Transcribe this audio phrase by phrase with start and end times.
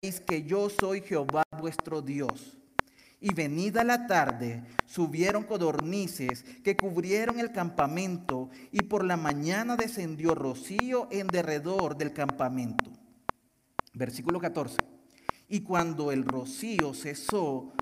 [0.00, 2.56] que yo soy Jehová vuestro Dios.
[3.20, 10.36] Y venida la tarde, subieron codornices que cubrieron el campamento, y por la mañana descendió
[10.36, 12.92] rocío en derredor del campamento.
[13.92, 14.76] Versículo 14.
[15.48, 17.72] Y cuando el rocío cesó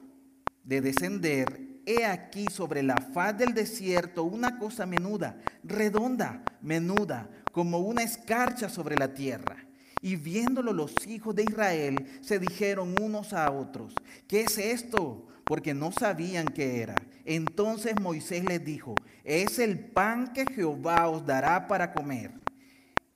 [0.65, 7.81] de descender, he aquí sobre la faz del desierto una cosa menuda, redonda, menuda, como
[7.81, 9.67] una escarcha sobre la tierra.
[10.07, 13.93] Y viéndolo los hijos de Israel se dijeron unos a otros,
[14.29, 15.27] ¿qué es esto?
[15.43, 16.95] Porque no sabían qué era.
[17.25, 22.31] Entonces Moisés les dijo, es el pan que Jehová os dará para comer.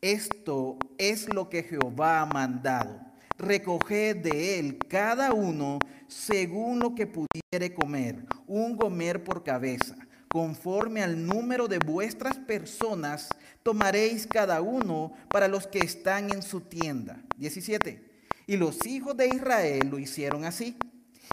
[0.00, 3.00] Esto es lo que Jehová ha mandado.
[3.38, 5.78] Recoged de él cada uno
[6.08, 9.94] según lo que pudiere comer, un gomer por cabeza
[10.32, 13.28] conforme al número de vuestras personas,
[13.62, 17.22] tomaréis cada uno para los que están en su tienda.
[17.36, 18.10] 17.
[18.46, 20.76] Y los hijos de Israel lo hicieron así.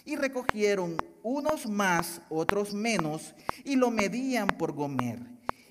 [0.04, 5.18] Y recogieron unos más, otros menos, y lo medían por gomer.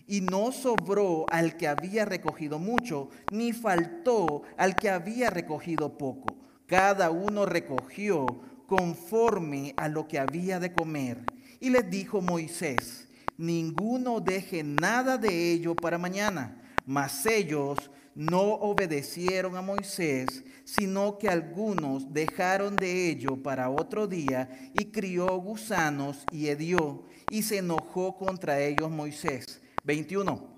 [0.05, 6.35] Y no sobró al que había recogido mucho, ni faltó al que había recogido poco.
[6.65, 8.25] Cada uno recogió
[8.67, 11.23] conforme a lo que había de comer.
[11.59, 13.06] Y les dijo Moisés,
[13.37, 16.61] ninguno deje nada de ello para mañana.
[16.85, 24.49] Mas ellos no obedecieron a Moisés, sino que algunos dejaron de ello para otro día
[24.73, 29.61] y crió gusanos y hedió y se enojó contra ellos Moisés.
[29.83, 30.57] 21.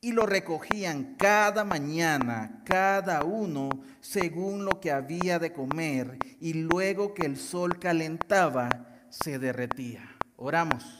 [0.00, 3.68] Y lo recogían cada mañana, cada uno
[4.00, 10.16] según lo que había de comer, y luego que el sol calentaba, se derretía.
[10.36, 10.99] Oramos.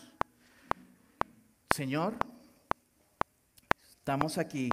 [1.72, 2.16] Señor,
[3.88, 4.68] estamos aquí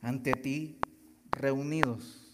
[0.00, 0.78] ante ti
[1.32, 2.30] reunidos,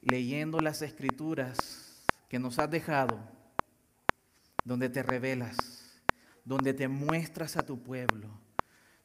[0.00, 3.20] leyendo las escrituras que nos has dejado,
[4.64, 5.58] donde te revelas,
[6.46, 8.30] donde te muestras a tu pueblo,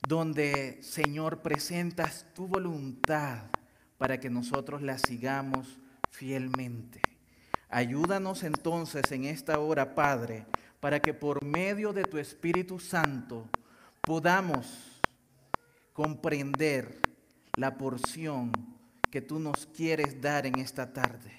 [0.08, 3.47] donde, Señor, presentas tu voluntad
[3.97, 5.78] para que nosotros la sigamos
[6.09, 7.02] fielmente.
[7.68, 10.46] Ayúdanos entonces en esta hora, Padre,
[10.84, 13.48] para que por medio de tu Espíritu Santo
[14.02, 15.02] podamos
[15.94, 17.00] comprender
[17.56, 18.52] la porción
[19.10, 21.32] que tú nos quieres dar en esta tarde,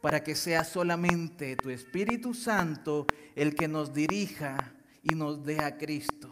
[0.00, 3.06] para que sea solamente tu Espíritu Santo
[3.36, 4.72] el que nos dirija
[5.02, 6.30] y nos dé a Cristo.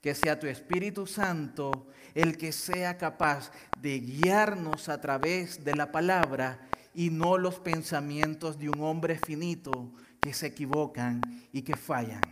[0.00, 1.86] Que sea tu Espíritu Santo
[2.16, 8.58] el que sea capaz de guiarnos a través de la palabra y no los pensamientos
[8.58, 11.20] de un hombre finito que se equivocan
[11.52, 12.22] y que fallan.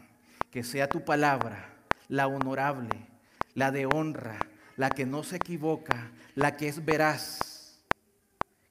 [0.51, 1.77] Que sea tu palabra
[2.09, 3.07] la honorable,
[3.55, 4.39] la de honra,
[4.77, 7.79] la que no se equivoca, la que es veraz,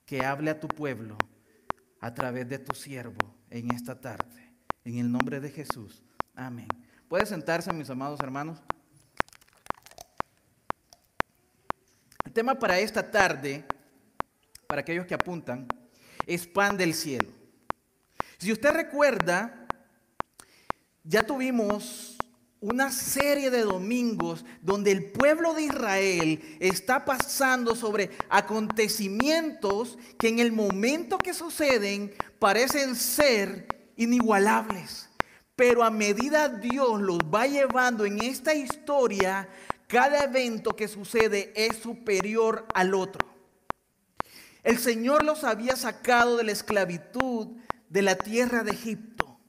[0.06, 1.18] que hable a tu pueblo
[2.02, 4.54] a través de tu siervo en esta tarde.
[4.84, 6.02] En el nombre de Jesús.
[6.36, 6.68] Amén.
[7.08, 8.62] ¿Puede sentarse, mis amados hermanos?
[12.26, 13.66] El tema para esta tarde,
[14.68, 15.68] para aquellos que apuntan,
[16.26, 17.39] es pan del cielo.
[18.40, 19.68] Si usted recuerda,
[21.04, 22.18] ya tuvimos
[22.62, 30.40] una serie de domingos donde el pueblo de Israel está pasando sobre acontecimientos que en
[30.40, 35.10] el momento que suceden parecen ser inigualables.
[35.58, 39.50] Pero a medida Dios los va llevando en esta historia,
[39.88, 43.28] cada evento que sucede es superior al otro.
[44.64, 47.58] El Señor los había sacado de la esclavitud
[47.90, 49.40] de la tierra de Egipto.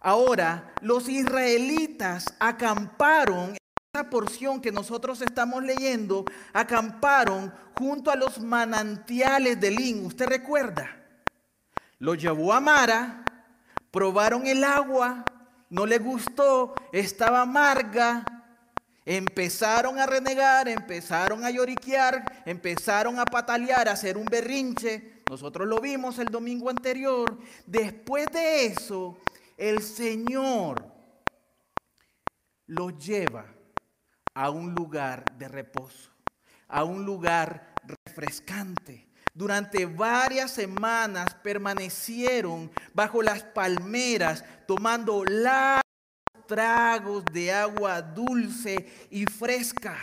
[0.00, 3.58] Ahora, los israelitas acamparon, en
[3.92, 10.06] esa porción que nosotros estamos leyendo, acamparon junto a los manantiales de Lin.
[10.06, 10.88] ¿Usted recuerda?
[11.98, 13.24] Lo llevó a Mara,
[13.90, 15.24] probaron el agua,
[15.70, 18.24] no le gustó, estaba amarga,
[19.04, 25.80] empezaron a renegar, empezaron a lloriquear, empezaron a patalear, a hacer un berrinche, nosotros lo
[25.80, 27.38] vimos el domingo anterior.
[27.66, 29.18] Después de eso,
[29.56, 30.84] el Señor
[32.66, 33.46] lo lleva
[34.34, 36.10] a un lugar de reposo,
[36.68, 37.74] a un lugar
[38.04, 39.08] refrescante.
[39.34, 45.82] Durante varias semanas permanecieron bajo las palmeras tomando largos
[46.46, 49.98] tragos de agua dulce y fresca.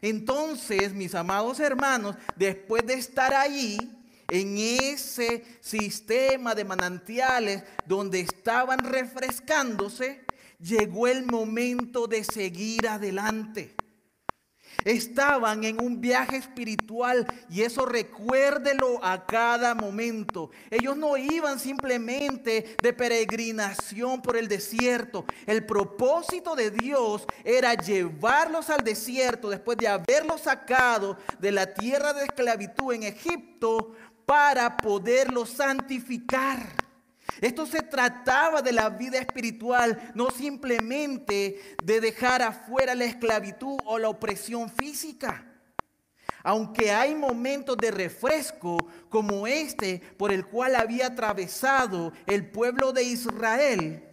[0.00, 3.97] Entonces, mis amados hermanos, después de estar allí,
[4.30, 10.24] en ese sistema de manantiales donde estaban refrescándose,
[10.58, 13.74] llegó el momento de seguir adelante.
[14.84, 20.50] estaban en un viaje espiritual y eso recuérdelo a cada momento.
[20.70, 25.24] Ellos no iban simplemente de peregrinación por el desierto.
[25.46, 32.12] El propósito de Dios era llevarlos al desierto después de haberlos sacado de la tierra
[32.12, 33.94] de esclavitud en Egipto
[34.28, 36.60] para poderlos santificar.
[37.40, 43.98] Esto se trataba de la vida espiritual, no simplemente de dejar afuera la esclavitud o
[43.98, 45.46] la opresión física.
[46.42, 48.76] Aunque hay momentos de refresco
[49.08, 54.04] como este por el cual había atravesado el pueblo de Israel,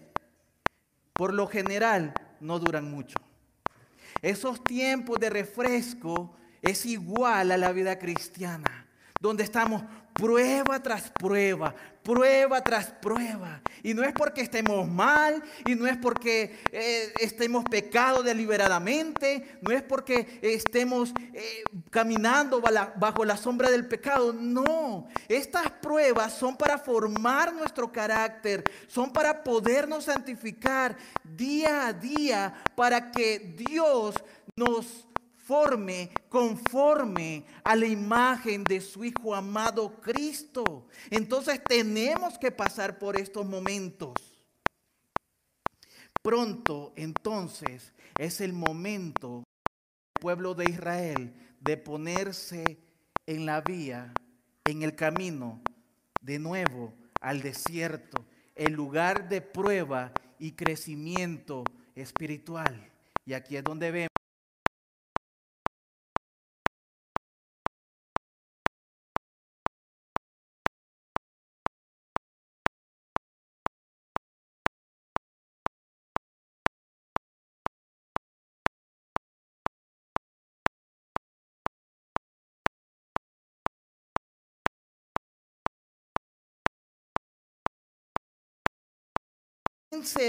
[1.11, 3.17] por lo general no duran mucho.
[4.21, 8.87] Esos tiempos de refresco es igual a la vida cristiana,
[9.19, 9.83] donde estamos
[10.15, 13.61] prueba tras prueba, prueba tras prueba.
[13.83, 19.71] Y no es porque estemos mal, y no es porque eh, estemos pecado deliberadamente, no
[19.71, 24.31] es porque estemos eh, caminando bajo la sombra del pecado.
[24.31, 32.53] No, estas pruebas son para formar nuestro carácter, son para podernos santificar día a día,
[32.75, 34.15] para que Dios
[34.55, 35.05] nos
[35.45, 40.87] forme conforme a la imagen de su Hijo amado Cristo.
[41.11, 44.13] Entonces tenemos que pasar por estos momentos.
[46.21, 52.79] Pronto entonces es el momento del pueblo de Israel de ponerse
[53.27, 54.13] en la vía,
[54.65, 55.61] en el camino,
[56.21, 58.25] de nuevo al desierto,
[58.55, 61.63] el lugar de prueba y crecimiento
[61.93, 62.89] espiritual.
[63.25, 64.14] Y aquí es donde vemos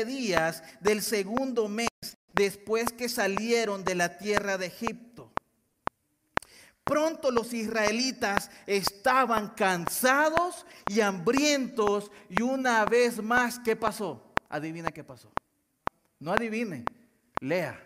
[0.06, 1.88] días del segundo mes
[2.34, 5.32] después que salieron de la tierra de Egipto.
[6.84, 14.22] Pronto los israelitas estaban cansados y hambrientos y una vez más, ¿qué pasó?
[14.48, 15.32] Adivina qué pasó.
[16.20, 16.84] No adivine,
[17.40, 17.82] lea.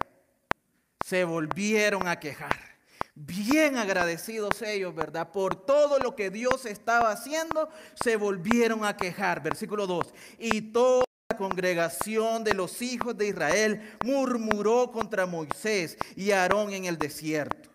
[1.05, 2.71] Se volvieron a quejar.
[3.15, 5.33] Bien agradecidos ellos, ¿verdad?
[5.33, 7.71] Por todo lo que Dios estaba haciendo,
[8.03, 9.43] se volvieron a quejar.
[9.43, 10.12] Versículo 2.
[10.38, 11.05] Y todo
[11.37, 17.71] congregación de los hijos de Israel murmuró contra Moisés y Aarón en el desierto.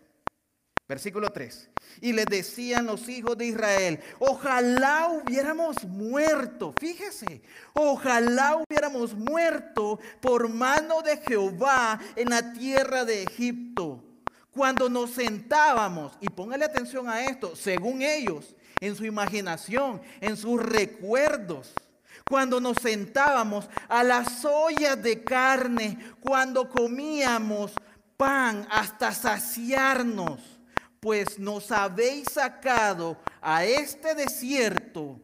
[0.88, 1.70] Versículo 3.
[2.00, 7.42] Y les decían los hijos de Israel, ojalá hubiéramos muerto, fíjese,
[7.74, 14.02] ojalá hubiéramos muerto por mano de Jehová en la tierra de Egipto.
[14.50, 20.62] Cuando nos sentábamos, y póngale atención a esto, según ellos, en su imaginación, en sus
[20.62, 21.72] recuerdos,
[22.28, 27.72] cuando nos sentábamos a las ollas de carne, cuando comíamos
[28.16, 30.40] pan hasta saciarnos,
[30.98, 35.20] pues nos habéis sacado a este desierto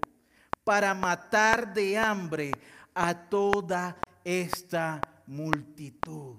[0.62, 2.52] para matar de hambre
[2.94, 6.36] a toda esta multitud.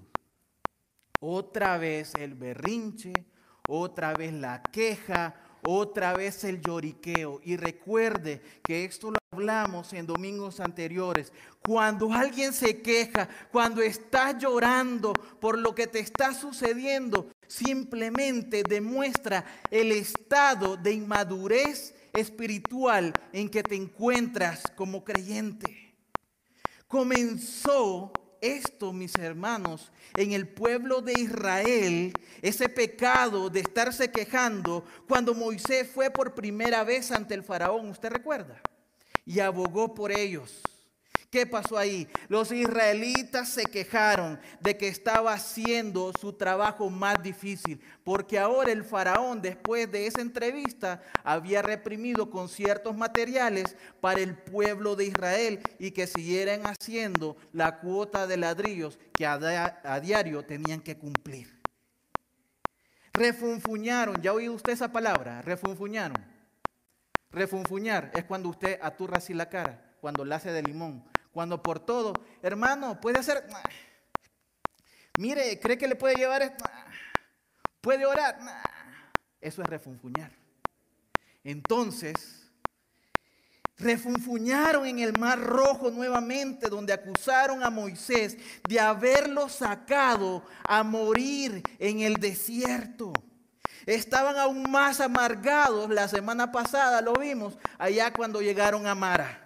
[1.20, 3.12] Otra vez el berrinche,
[3.68, 7.40] otra vez la queja, otra vez el lloriqueo.
[7.42, 11.32] Y recuerde que esto lo hablamos en domingos anteriores.
[11.66, 19.44] Cuando alguien se queja, cuando está llorando por lo que te está sucediendo, simplemente demuestra
[19.70, 25.94] el estado de inmadurez espiritual en que te encuentras como creyente.
[26.86, 28.12] Comenzó
[28.44, 35.88] esto, mis hermanos, en el pueblo de Israel, ese pecado de estarse quejando cuando Moisés
[35.88, 38.60] fue por primera vez ante el faraón, ¿usted recuerda?
[39.24, 40.62] Y abogó por ellos.
[41.34, 42.06] ¿Qué pasó ahí?
[42.28, 48.84] Los israelitas se quejaron de que estaba haciendo su trabajo más difícil, porque ahora el
[48.84, 55.58] faraón, después de esa entrevista, había reprimido con ciertos materiales para el pueblo de Israel
[55.80, 61.60] y que siguieran haciendo la cuota de ladrillos que a, diario tenían que cumplir.
[63.12, 65.42] Refunfuñaron, ¿ya ha oído usted esa palabra?
[65.42, 66.24] Refunfuñaron.
[67.32, 71.80] Refunfuñar es cuando usted aturra así la cara, cuando la hace de limón cuando por
[71.80, 73.44] todo, hermano, puede hacer,
[75.18, 76.56] mire, cree que le puede llevar,
[77.80, 78.38] puede orar,
[79.40, 80.30] eso es refunfuñar.
[81.42, 82.48] Entonces,
[83.76, 88.38] refunfuñaron en el mar rojo nuevamente, donde acusaron a Moisés
[88.68, 93.12] de haberlo sacado a morir en el desierto.
[93.86, 99.43] Estaban aún más amargados, la semana pasada lo vimos, allá cuando llegaron a Mara.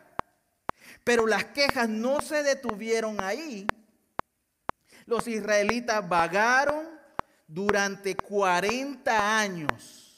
[1.08, 3.66] Pero las quejas no se detuvieron ahí.
[5.06, 6.86] Los israelitas vagaron
[7.46, 10.14] durante 40 años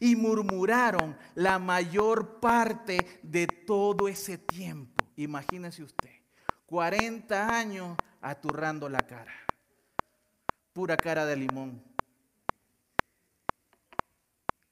[0.00, 5.04] y murmuraron la mayor parte de todo ese tiempo.
[5.16, 6.22] Imagínese usted,
[6.66, 9.34] 40 años aturrando la cara,
[10.72, 11.82] pura cara de limón.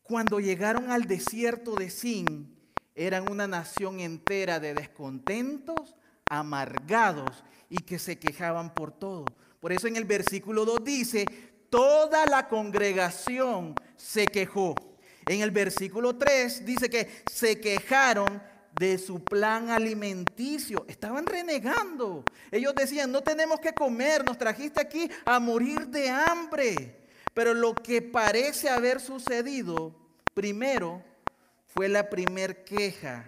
[0.04, 2.55] Cuando llegaron al desierto de Sin,
[2.96, 5.94] eran una nación entera de descontentos,
[6.28, 9.26] amargados y que se quejaban por todo.
[9.60, 11.26] Por eso en el versículo 2 dice,
[11.70, 14.74] toda la congregación se quejó.
[15.26, 18.42] En el versículo 3 dice que se quejaron
[18.78, 20.84] de su plan alimenticio.
[20.88, 22.24] Estaban renegando.
[22.50, 27.06] Ellos decían, no tenemos que comer, nos trajiste aquí a morir de hambre.
[27.34, 29.94] Pero lo que parece haber sucedido
[30.32, 31.02] primero
[31.76, 33.22] fue la primer queja,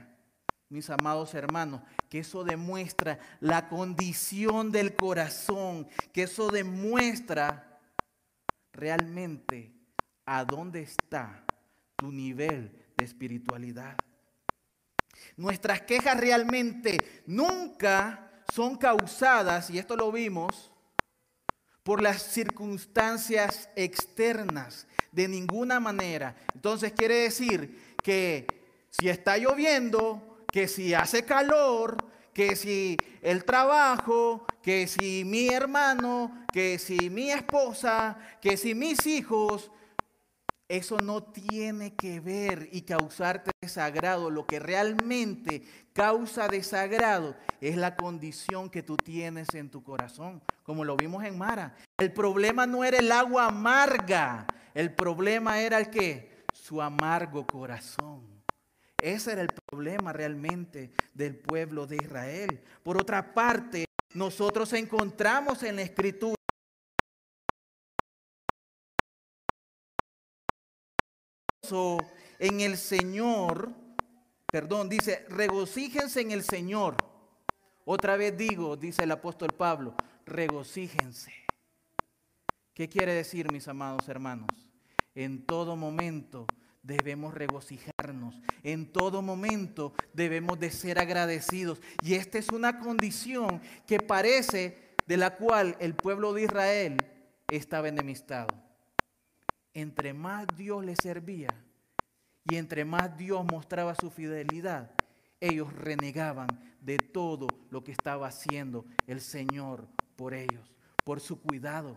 [0.71, 7.79] mis amados hermanos, que eso demuestra la condición del corazón, que eso demuestra
[8.73, 9.75] realmente
[10.25, 11.45] a dónde está
[11.97, 13.99] tu nivel de espiritualidad.
[15.37, 20.73] Nuestras quejas realmente nunca son causadas, y esto lo vimos,
[21.83, 26.37] por las circunstancias externas, de ninguna manera.
[26.55, 28.47] Entonces quiere decir que
[28.89, 31.99] si está lloviendo, que si hace calor,
[32.33, 39.07] que si el trabajo, que si mi hermano, que si mi esposa, que si mis
[39.07, 39.71] hijos,
[40.71, 44.31] eso no tiene que ver y causarte desagrado.
[44.31, 45.63] Lo que realmente
[45.93, 51.37] causa desagrado es la condición que tú tienes en tu corazón, como lo vimos en
[51.37, 51.77] Mara.
[51.99, 58.27] El problema no era el agua amarga, el problema era el que su amargo corazón.
[59.01, 62.63] Ese era el problema realmente del pueblo de Israel.
[62.83, 63.85] Por otra parte,
[64.15, 66.35] nosotros encontramos en la escritura
[72.39, 73.71] en el Señor,
[74.51, 76.97] perdón, dice, regocíjense en el Señor.
[77.85, 81.33] Otra vez digo, dice el apóstol Pablo, regocíjense.
[82.75, 84.68] ¿Qué quiere decir, mis amados hermanos?
[85.19, 86.47] En todo momento
[86.83, 88.41] debemos regocijarnos.
[88.63, 91.81] En todo momento debemos de ser agradecidos.
[92.03, 96.97] Y esta es una condición que parece de la cual el pueblo de Israel
[97.49, 98.69] estaba enemistado
[99.81, 101.49] entre más Dios les servía
[102.51, 104.91] y entre más Dios mostraba su fidelidad,
[105.41, 106.49] ellos renegaban
[106.81, 111.95] de todo lo que estaba haciendo el Señor por ellos, por su cuidado.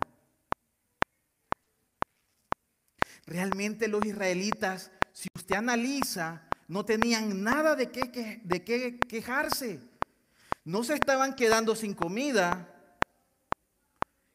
[3.31, 8.63] Realmente los israelitas, si usted analiza, no tenían nada de qué, de
[9.07, 9.79] quejarse.
[10.65, 12.67] No se estaban quedando sin comida.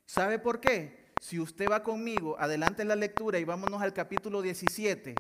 [0.07, 1.13] ¿Sabe por qué?
[1.21, 5.15] Si usted va conmigo, adelante la lectura y vámonos al capítulo 17,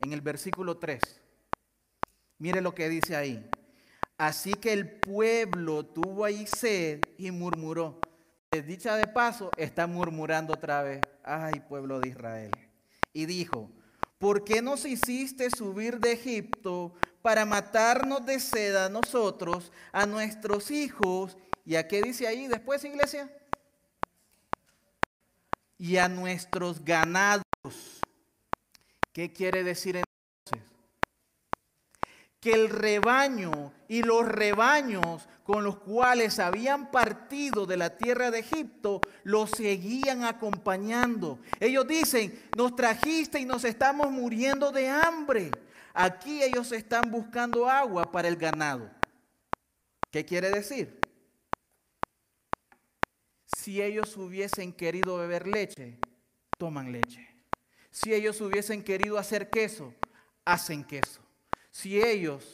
[0.00, 1.00] en el versículo 3.
[2.36, 3.48] Mire lo que dice ahí.
[4.18, 7.98] Así que el pueblo tuvo ahí sed y murmuró.
[8.66, 11.00] Dicha de paso, está murmurando otra vez.
[11.24, 12.50] Ay, pueblo de Israel.
[13.12, 13.70] Y dijo,
[14.18, 20.70] ¿por qué nos hiciste subir de Egipto para matarnos de sed a nosotros, a nuestros
[20.70, 21.36] hijos?
[21.64, 23.30] ¿Y a qué dice ahí después, iglesia?
[25.82, 27.42] y a nuestros ganados.
[29.12, 30.00] ¿Qué quiere decir?
[32.42, 38.40] Que el rebaño y los rebaños con los cuales habían partido de la tierra de
[38.40, 41.38] Egipto los seguían acompañando.
[41.60, 45.52] Ellos dicen, nos trajiste y nos estamos muriendo de hambre.
[45.94, 48.90] Aquí ellos están buscando agua para el ganado.
[50.10, 51.00] ¿Qué quiere decir?
[53.46, 55.98] Si ellos hubiesen querido beber leche,
[56.58, 57.28] toman leche.
[57.90, 59.94] Si ellos hubiesen querido hacer queso,
[60.44, 61.21] hacen queso.
[61.72, 62.48] Si ellos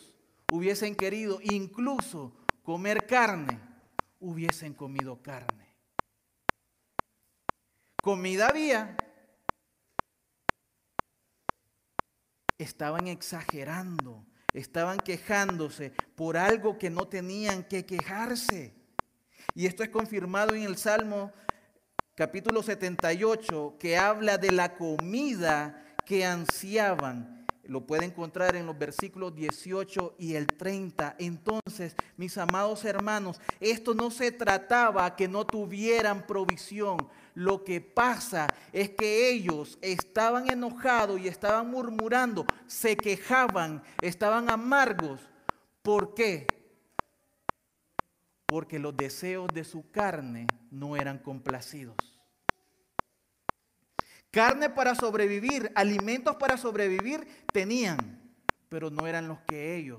[0.52, 2.32] hubiesen querido incluso
[2.62, 3.60] comer carne,
[4.20, 5.76] hubiesen comido carne.
[8.00, 8.96] Comida había.
[12.56, 18.74] Estaban exagerando, estaban quejándose por algo que no tenían que quejarse.
[19.54, 21.32] Y esto es confirmado en el Salmo
[22.14, 27.37] capítulo 78, que habla de la comida que ansiaban.
[27.68, 31.16] Lo puede encontrar en los versículos 18 y el 30.
[31.18, 36.96] Entonces, mis amados hermanos, esto no se trataba que no tuvieran provisión.
[37.34, 45.20] Lo que pasa es que ellos estaban enojados y estaban murmurando, se quejaban, estaban amargos.
[45.82, 46.46] ¿Por qué?
[48.46, 52.07] Porque los deseos de su carne no eran complacidos.
[54.38, 58.22] Carne para sobrevivir, alimentos para sobrevivir tenían,
[58.68, 59.98] pero no eran los que ellos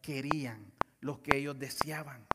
[0.00, 2.26] querían, los que ellos deseaban.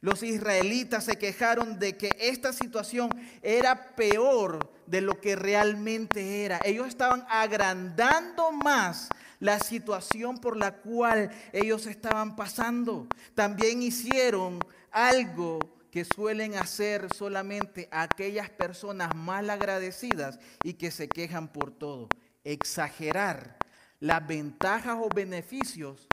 [0.00, 3.10] Los israelitas se quejaron de que esta situación
[3.42, 6.62] era peor de lo que realmente era.
[6.64, 13.06] Ellos estaban agrandando más la situación por la cual ellos estaban pasando.
[13.34, 15.58] También hicieron algo
[15.90, 22.08] que suelen hacer solamente aquellas personas mal agradecidas y que se quejan por todo.
[22.44, 23.58] Exagerar
[23.98, 26.08] las ventajas o beneficios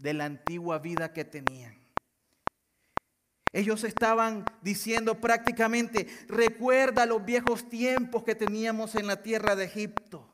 [0.00, 1.76] de la antigua vida que tenían.
[3.52, 10.30] Ellos estaban diciendo prácticamente, recuerda los viejos tiempos que teníamos en la tierra de Egipto.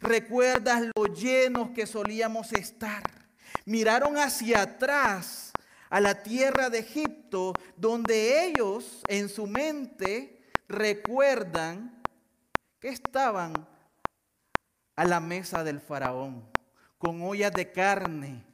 [0.00, 3.02] Recuerda lo llenos que solíamos estar.
[3.66, 5.52] Miraron hacia atrás
[5.94, 12.02] a la tierra de Egipto, donde ellos en su mente recuerdan
[12.80, 13.54] que estaban
[14.96, 16.50] a la mesa del faraón,
[16.98, 18.44] con ollas de carne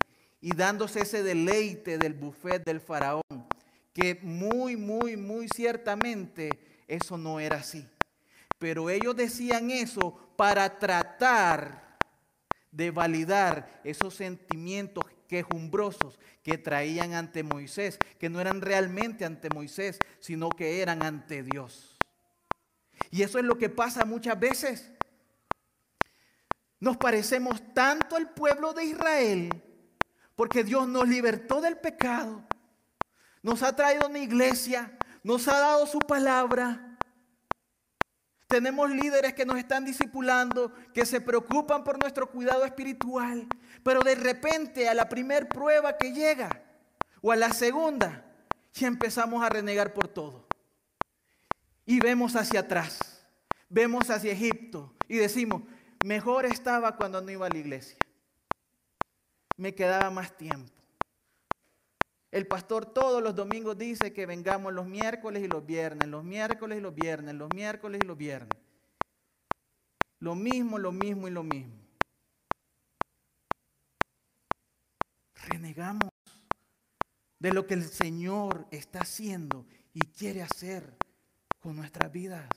[0.42, 3.48] y dándose ese deleite del buffet del faraón,
[3.94, 6.50] que muy, muy, muy ciertamente
[6.86, 7.88] eso no era así.
[8.58, 11.96] Pero ellos decían eso para tratar
[12.70, 20.00] de validar esos sentimientos quejumbrosos que traían ante Moisés, que no eran realmente ante Moisés,
[20.18, 21.96] sino que eran ante Dios.
[23.12, 24.90] Y eso es lo que pasa muchas veces.
[26.80, 29.62] Nos parecemos tanto al pueblo de Israel
[30.34, 32.42] porque Dios nos libertó del pecado,
[33.42, 36.89] nos ha traído una iglesia, nos ha dado su palabra
[38.50, 43.46] tenemos líderes que nos están discipulando, que se preocupan por nuestro cuidado espiritual,
[43.84, 46.60] pero de repente a la primer prueba que llega
[47.22, 48.26] o a la segunda,
[48.72, 50.48] ya empezamos a renegar por todo.
[51.86, 53.24] Y vemos hacia atrás,
[53.68, 55.62] vemos hacia Egipto y decimos,
[56.04, 57.98] mejor estaba cuando no iba a la iglesia.
[59.56, 60.79] Me quedaba más tiempo.
[62.30, 66.78] El pastor todos los domingos dice que vengamos los miércoles y los viernes, los miércoles
[66.78, 68.56] y los viernes, los miércoles y los viernes.
[70.20, 71.74] Lo mismo, lo mismo y lo mismo.
[75.46, 76.10] Renegamos
[77.38, 80.94] de lo que el Señor está haciendo y quiere hacer
[81.58, 82.48] con nuestras vidas.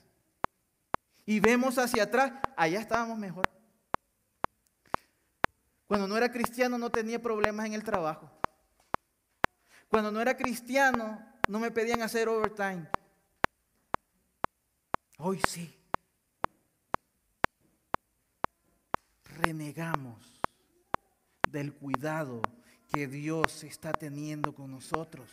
[1.25, 3.49] Y vemos hacia atrás, allá estábamos mejor.
[5.87, 8.29] Cuando no era cristiano no tenía problemas en el trabajo.
[9.93, 12.87] Cuando no era cristiano, no me pedían hacer overtime.
[15.19, 15.71] Hoy sí.
[19.23, 20.41] Renegamos
[21.47, 22.41] del cuidado
[22.91, 25.29] que Dios está teniendo con nosotros.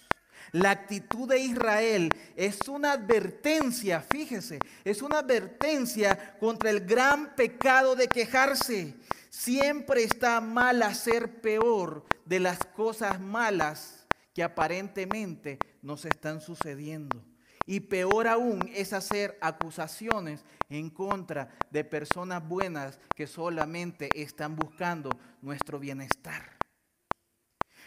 [0.52, 7.96] La actitud de Israel es una advertencia, fíjese, es una advertencia contra el gran pecado
[7.96, 8.94] de quejarse.
[9.30, 13.99] Siempre está mal hacer peor de las cosas malas
[14.34, 17.24] que aparentemente nos están sucediendo.
[17.66, 25.10] Y peor aún es hacer acusaciones en contra de personas buenas que solamente están buscando
[25.40, 26.58] nuestro bienestar.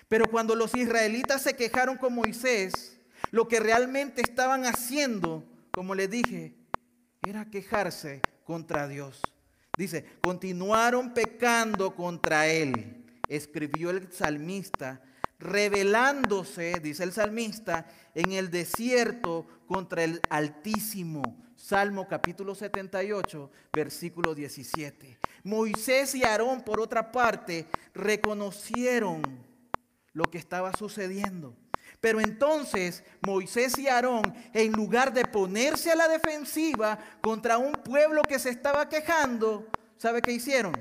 [0.08, 3.00] Pero cuando los israelitas se quejaron con Moisés,
[3.32, 6.56] lo que realmente estaban haciendo, como le dije,
[7.26, 9.22] era quejarse contra Dios.
[9.78, 15.02] Dice, continuaron pecando contra él, escribió el salmista
[15.44, 21.22] revelándose, dice el salmista, en el desierto contra el Altísimo.
[21.56, 25.20] Salmo capítulo 78, versículo 17.
[25.44, 29.22] Moisés y Aarón, por otra parte, reconocieron
[30.14, 31.56] lo que estaba sucediendo.
[32.00, 38.24] Pero entonces Moisés y Aarón, en lugar de ponerse a la defensiva contra un pueblo
[38.24, 40.74] que se estaba quejando, ¿sabe qué hicieron?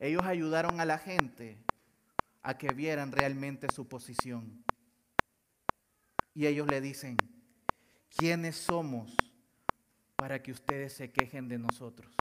[0.00, 1.58] Ellos ayudaron a la gente
[2.42, 4.64] a que vieran realmente su posición.
[6.34, 7.16] Y ellos le dicen,
[8.16, 9.14] ¿quiénes somos
[10.16, 12.14] para que ustedes se quejen de nosotros?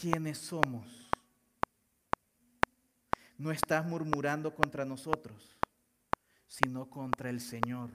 [0.00, 1.10] ¿Quiénes somos?
[3.36, 5.58] No estás murmurando contra nosotros,
[6.46, 7.90] sino contra el Señor.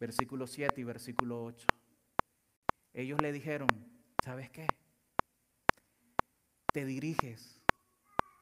[0.00, 1.66] Versículo 7 y versículo 8.
[2.94, 3.68] Ellos le dijeron,
[4.24, 4.66] ¿sabes qué?
[6.72, 7.60] Te diriges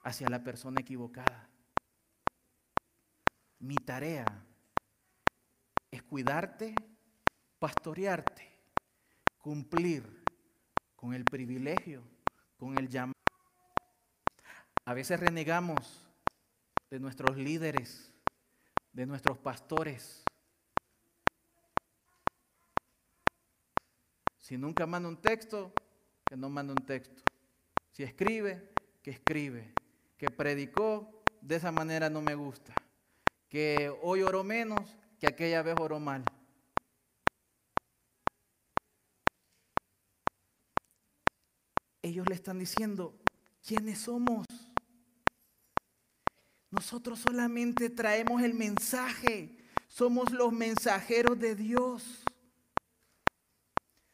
[0.06, 1.48] hacia la persona equivocada.
[3.58, 4.24] Mi tarea
[5.90, 6.76] es cuidarte,
[7.58, 8.48] pastorearte,
[9.36, 10.24] cumplir
[10.94, 12.04] con el privilegio,
[12.56, 13.14] con el llamado.
[14.84, 16.08] A veces renegamos
[16.88, 18.12] de nuestros líderes,
[18.92, 20.22] de nuestros pastores.
[24.38, 25.72] Si nunca manda un texto,
[26.24, 27.22] que no manda un texto.
[27.90, 29.74] Si escribe, que escribe.
[30.16, 32.74] Que predicó, de esa manera no me gusta.
[33.48, 36.24] Que hoy oró menos, que aquella vez oró mal.
[42.02, 43.18] Ellos le están diciendo,
[43.66, 44.46] ¿quiénes somos?
[46.70, 49.56] Nosotros solamente traemos el mensaje.
[49.88, 52.24] Somos los mensajeros de Dios.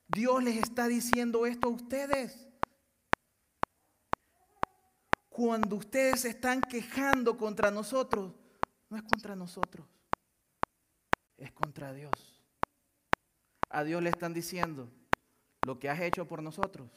[0.08, 2.51] Dios les está diciendo esto a ustedes.
[5.32, 8.34] Cuando ustedes se están quejando contra nosotros,
[8.90, 9.86] no es contra nosotros,
[11.38, 12.12] es contra Dios.
[13.70, 14.90] A Dios le están diciendo,
[15.64, 16.90] lo que has hecho por nosotros,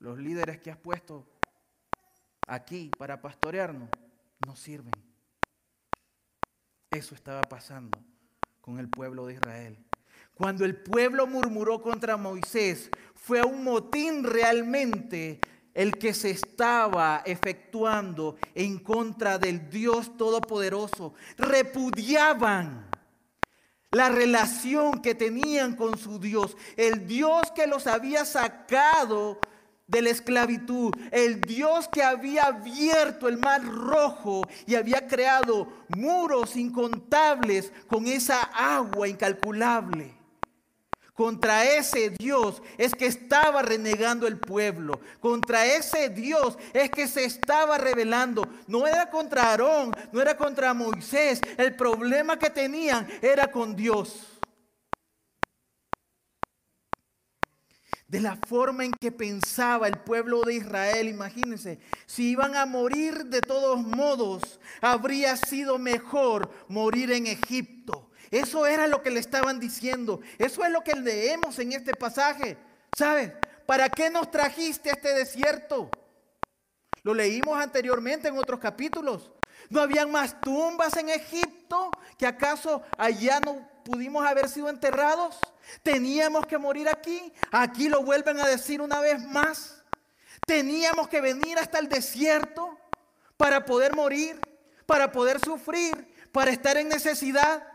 [0.00, 1.24] los líderes que has puesto
[2.48, 3.88] aquí para pastorearnos,
[4.44, 4.92] no sirven.
[6.90, 7.96] Eso estaba pasando
[8.60, 9.78] con el pueblo de Israel.
[10.34, 15.40] Cuando el pueblo murmuró contra Moisés, fue un motín realmente
[15.74, 21.14] el que se estaba efectuando en contra del Dios Todopoderoso.
[21.38, 22.90] Repudiaban
[23.90, 29.38] la relación que tenían con su Dios, el Dios que los había sacado
[29.86, 36.56] de la esclavitud, el Dios que había abierto el mar rojo y había creado muros
[36.56, 40.21] incontables con esa agua incalculable.
[41.14, 44.98] Contra ese Dios es que estaba renegando el pueblo.
[45.20, 48.48] Contra ese Dios es que se estaba rebelando.
[48.66, 51.40] No era contra Aarón, no era contra Moisés.
[51.58, 54.28] El problema que tenían era con Dios.
[58.12, 61.08] de la forma en que pensaba el pueblo de Israel.
[61.08, 68.10] Imagínense, si iban a morir de todos modos, habría sido mejor morir en Egipto.
[68.32, 70.20] Eso era lo que le estaban diciendo.
[70.38, 72.56] Eso es lo que leemos en este pasaje.
[72.96, 73.30] ¿Sabes?
[73.66, 75.90] ¿Para qué nos trajiste a este desierto?
[77.02, 79.30] Lo leímos anteriormente en otros capítulos.
[79.68, 81.90] ¿No habían más tumbas en Egipto?
[82.16, 85.38] ¿Que acaso allá no pudimos haber sido enterrados?
[85.82, 87.32] ¿Teníamos que morir aquí?
[87.50, 89.82] Aquí lo vuelven a decir una vez más.
[90.46, 92.78] ¿Teníamos que venir hasta el desierto
[93.36, 94.40] para poder morir,
[94.86, 97.71] para poder sufrir, para estar en necesidad?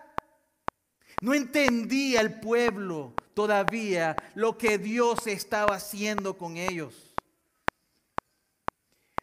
[1.21, 7.15] No entendía el pueblo todavía lo que Dios estaba haciendo con ellos.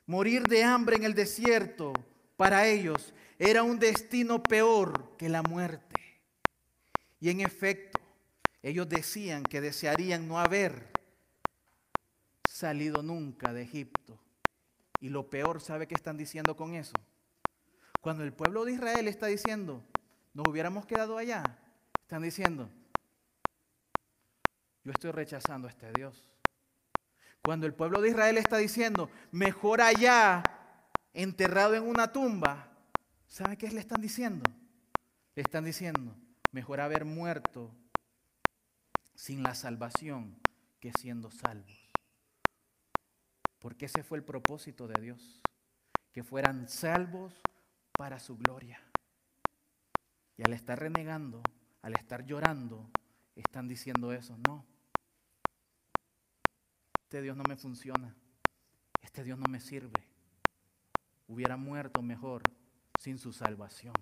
[0.07, 1.93] Morir de hambre en el desierto
[2.37, 6.01] para ellos era un destino peor que la muerte.
[7.21, 8.01] Y en efecto,
[8.63, 10.91] ellos decían que desearían no haber
[12.45, 14.19] salido nunca de Egipto.
[15.01, 16.95] Y lo peor, ¿sabe qué están diciendo con eso?
[18.01, 19.83] Cuando el pueblo de Israel está diciendo,
[20.35, 21.59] nos hubiéramos quedado allá,
[22.15, 22.71] están diciendo,
[24.85, 26.31] yo estoy rechazando a este Dios.
[27.43, 30.45] Cuando el pueblo de Israel está diciendo, mejor allá
[31.13, 32.71] enterrado en una tumba,
[33.27, 34.49] ¿sabe qué le están diciendo?
[35.35, 36.15] Le están diciendo,
[36.53, 37.75] mejor haber muerto
[39.17, 40.39] sin la salvación
[40.79, 41.91] que siendo salvos.
[43.59, 45.43] Porque ese fue el propósito de Dios,
[46.13, 47.35] que fueran salvos
[47.99, 48.81] para su gloria.
[50.37, 51.43] Y al estar renegando,
[51.85, 52.91] al estar llorando,
[53.37, 54.67] están diciendo eso, no.
[57.05, 58.15] Este Dios no me funciona.
[59.01, 60.15] Este Dios no me sirve
[61.27, 62.43] hubiera muerto mejor
[62.99, 63.95] sin su salvación.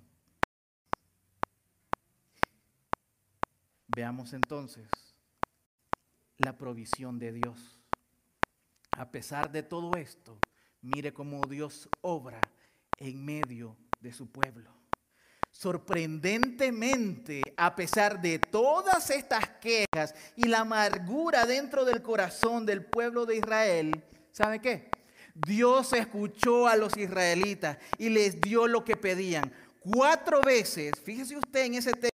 [3.95, 4.89] Veamos entonces
[6.39, 7.79] la provisión de Dios.
[8.93, 10.39] A pesar de todo esto,
[10.81, 12.41] mire cómo Dios obra
[12.99, 14.82] en medio de su pueblo.
[15.53, 23.27] Sorprendentemente, a pesar de todas estas quejas y la amargura dentro del corazón del pueblo
[23.27, 24.91] de Israel, ¿sabe qué?
[25.35, 29.53] Dios escuchó a los israelitas y les dio lo que pedían.
[29.79, 32.09] Cuatro veces, fíjese usted en ese texto,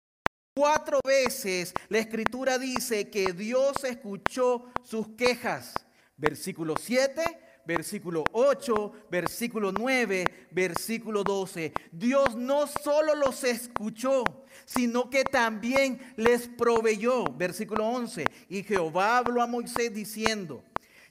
[0.55, 5.73] cuatro veces la escritura dice que Dios escuchó sus quejas.
[6.17, 11.73] Versículo 7, versículo 8, versículo 9, versículo 12.
[11.91, 14.23] Dios no solo los escuchó,
[14.65, 17.25] sino que también les proveyó.
[17.25, 18.25] Versículo 11.
[18.49, 20.63] Y Jehová habló a Moisés diciendo,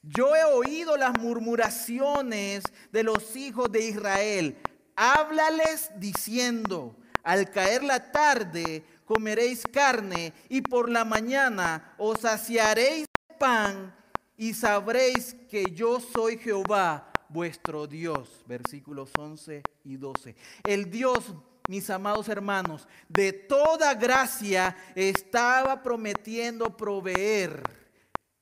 [0.02, 4.56] Yo he oído las murmuraciones de los hijos de Israel.
[4.96, 13.06] Háblales diciendo, al caer la tarde comeréis carne y por la mañana os saciaréis
[13.38, 13.94] pan
[14.36, 18.28] y sabréis que yo soy Jehová vuestro Dios.
[18.46, 20.34] Versículos 11 y 12.
[20.64, 21.32] El Dios,
[21.68, 27.62] mis amados hermanos, de toda gracia estaba prometiendo proveer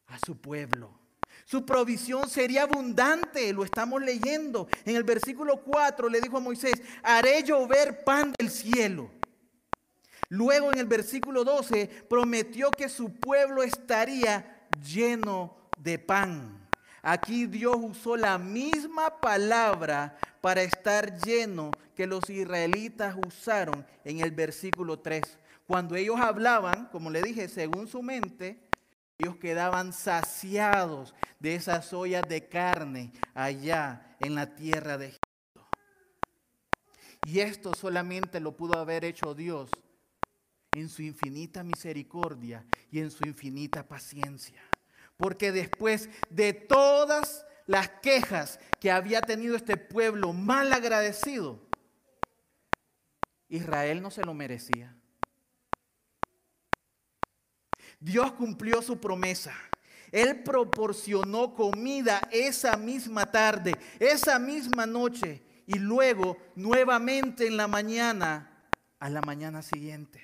[0.07, 0.98] a su pueblo.
[1.44, 4.68] Su provisión sería abundante, lo estamos leyendo.
[4.85, 9.11] En el versículo 4 le dijo a Moisés, haré llover pan del cielo.
[10.31, 16.68] Luego en el versículo 12 prometió que su pueblo estaría lleno de pan.
[17.02, 24.30] Aquí Dios usó la misma palabra para estar lleno que los israelitas usaron en el
[24.30, 25.22] versículo 3.
[25.66, 28.68] Cuando ellos hablaban, como le dije, según su mente,
[29.18, 35.68] ellos quedaban saciados de esas ollas de carne allá en la tierra de Egipto.
[37.24, 39.70] Y esto solamente lo pudo haber hecho Dios
[40.72, 44.62] en su infinita misericordia y en su infinita paciencia.
[45.22, 51.61] Porque después de todas las quejas que había tenido este pueblo mal agradecido,
[53.48, 54.96] Israel no se lo merecía.
[58.00, 59.54] Dios cumplió su promesa.
[60.11, 68.66] Él proporcionó comida esa misma tarde, esa misma noche y luego nuevamente en la mañana,
[68.98, 70.20] a la mañana siguiente.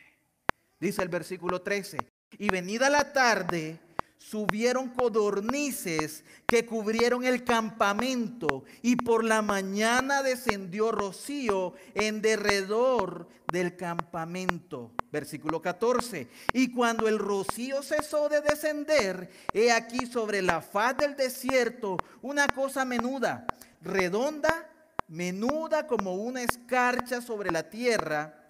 [0.81, 1.99] Dice el versículo 13,
[2.37, 3.79] y venida la tarde,
[4.19, 13.77] subieron codornices que cubrieron el campamento y por la mañana descendió rocío en derredor del
[13.77, 14.93] campamento.
[15.11, 16.29] Versículo 14.
[16.53, 22.47] Y cuando el rocío cesó de descender, he aquí sobre la faz del desierto una
[22.49, 23.47] cosa menuda,
[23.81, 24.69] redonda,
[25.07, 28.45] menuda como una escarcha sobre la tierra.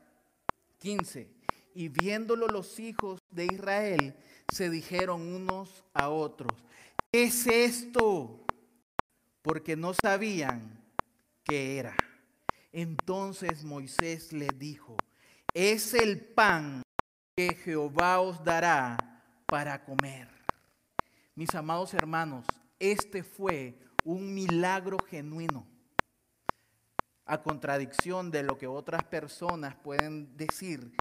[0.78, 1.31] 15.
[1.74, 4.16] Y viéndolo los hijos de Israel,
[4.52, 6.52] se dijeron unos a otros,
[7.12, 8.44] ¿qué es esto?
[9.42, 10.82] Porque no sabían
[11.44, 11.96] qué era.
[12.72, 14.96] Entonces Moisés le dijo,
[15.54, 16.82] es el pan
[17.37, 18.96] que Jehová os dará
[19.46, 20.28] para comer.
[21.34, 22.44] Mis amados hermanos,
[22.78, 25.66] este fue un milagro genuino,
[27.24, 30.96] a contradicción de lo que otras personas pueden decir.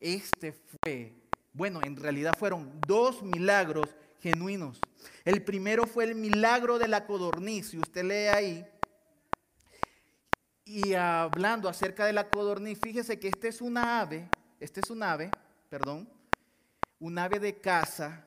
[0.00, 1.21] Este fue
[1.52, 3.88] bueno, en realidad fueron dos milagros
[4.20, 4.80] genuinos.
[5.24, 8.66] El primero fue el milagro de la codorniz, si usted lee ahí.
[10.64, 14.28] Y hablando acerca de la codorniz, fíjese que este es una ave,
[14.60, 15.30] este es un ave,
[15.68, 16.08] perdón,
[17.00, 18.26] un ave de caza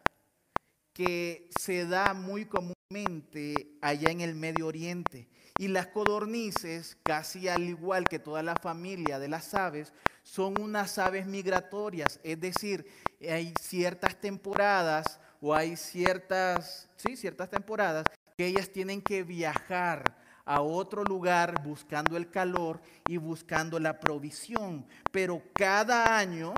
[0.94, 5.28] que se da muy comúnmente allá en el Medio Oriente.
[5.58, 9.94] Y las codornices, casi al igual que toda la familia de las aves,
[10.26, 12.86] son unas aves migratorias, es decir,
[13.22, 20.62] hay ciertas temporadas o hay ciertas, sí, ciertas temporadas que ellas tienen que viajar a
[20.62, 24.86] otro lugar buscando el calor y buscando la provisión.
[25.12, 26.56] Pero cada año,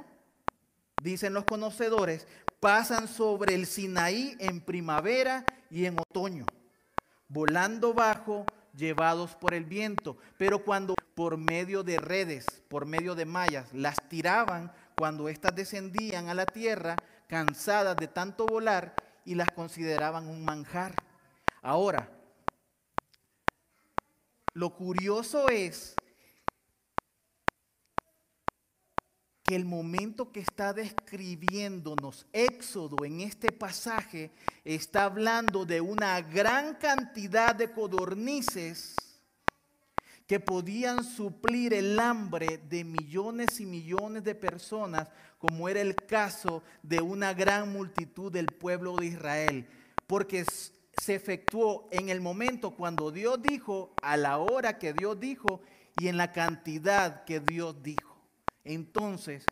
[1.04, 2.26] dicen los conocedores,
[2.62, 6.46] pasan sobre el Sinaí en primavera y en otoño,
[7.28, 10.18] volando bajo, llevados por el viento.
[10.38, 16.30] Pero cuando por medio de redes, por medio de mallas, las tiraban, cuando éstas descendían
[16.30, 18.94] a la tierra, cansadas de tanto volar,
[19.26, 20.94] y las consideraban un manjar.
[21.64, 22.08] Ahora,
[24.54, 25.96] lo curioso es
[29.42, 34.30] que el momento que está describiéndonos Éxodo en este pasaje
[34.64, 39.07] está hablando de una gran cantidad de codornices
[40.28, 45.10] que podían suplir el hambre de millones y millones de personas,
[45.40, 49.68] como era el caso de una gran multitud del pueblo de Israel,
[50.06, 50.46] porque
[51.02, 55.62] se efectuó en el momento cuando Dios dijo, a la hora que Dios dijo
[55.98, 58.18] y en la cantidad que Dios dijo.
[58.66, 59.46] Entonces,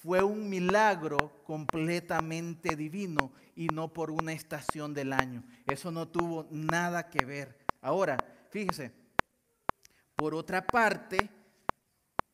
[0.00, 5.42] fue un milagro completamente divino y no por una estación del año.
[5.66, 7.58] Eso no tuvo nada que ver.
[7.82, 8.16] Ahora,
[8.50, 8.92] fíjese,
[10.18, 11.30] por otra parte,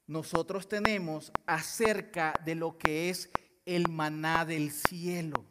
[0.06, 3.28] nosotros tenemos acerca de lo que es
[3.66, 5.44] el maná del cielo.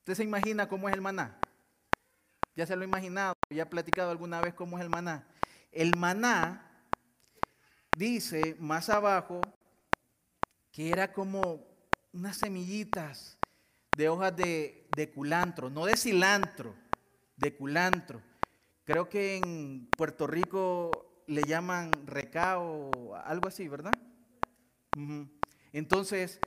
[0.00, 1.40] ¿Usted se imagina cómo es el maná?
[2.54, 3.32] ¿Ya se lo ha imaginado?
[3.48, 5.26] ¿Ya ha platicado alguna vez cómo es el maná?
[5.70, 6.70] El maná
[7.96, 9.40] dice más abajo
[10.72, 11.66] que era como
[12.12, 13.38] unas semillitas
[13.96, 16.74] de hojas de, de culantro, no de cilantro,
[17.38, 18.31] de culantro.
[18.84, 22.90] Creo que en Puerto Rico le llaman recao,
[23.24, 23.92] algo así, ¿verdad?
[25.72, 26.40] Entonces,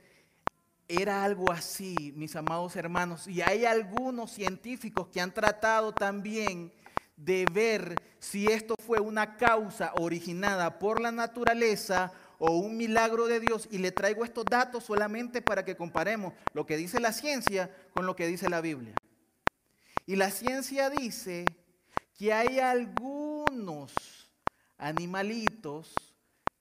[0.86, 3.26] era algo así, mis amados hermanos.
[3.26, 6.72] Y hay algunos científicos que han tratado también
[7.16, 13.40] de ver si esto fue una causa originada por la naturaleza o un milagro de
[13.40, 13.66] Dios.
[13.70, 18.04] Y le traigo estos datos solamente para que comparemos lo que dice la ciencia con
[18.04, 18.94] lo que dice la Biblia.
[20.04, 21.46] Y la ciencia dice
[22.16, 23.92] que hay algunos
[24.78, 25.94] animalitos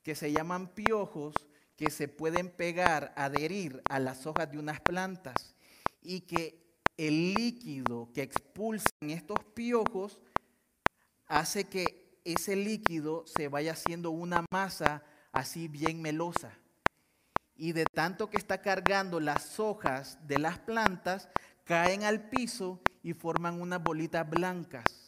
[0.03, 1.33] que se llaman piojos
[1.75, 5.55] que se pueden pegar, adherir a las hojas de unas plantas
[6.01, 6.63] y que
[6.97, 10.19] el líquido que expulsan estos piojos
[11.27, 16.51] hace que ese líquido se vaya haciendo una masa así bien melosa.
[17.55, 21.29] Y de tanto que está cargando las hojas de las plantas,
[21.63, 25.04] caen al piso y forman unas bolitas blancas,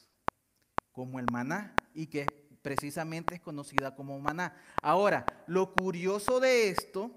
[0.98, 2.26] como el maná, y que
[2.64, 4.56] precisamente es conocida como maná.
[4.82, 7.12] Ahora, lo curioso de esto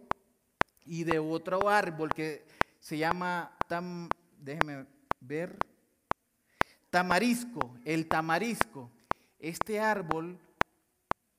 [0.84, 2.44] y de otro árbol que
[2.78, 4.84] se llama, tam, déjeme
[5.20, 5.56] ver,
[6.90, 8.90] tamarisco, el tamarisco.
[9.38, 10.38] Este árbol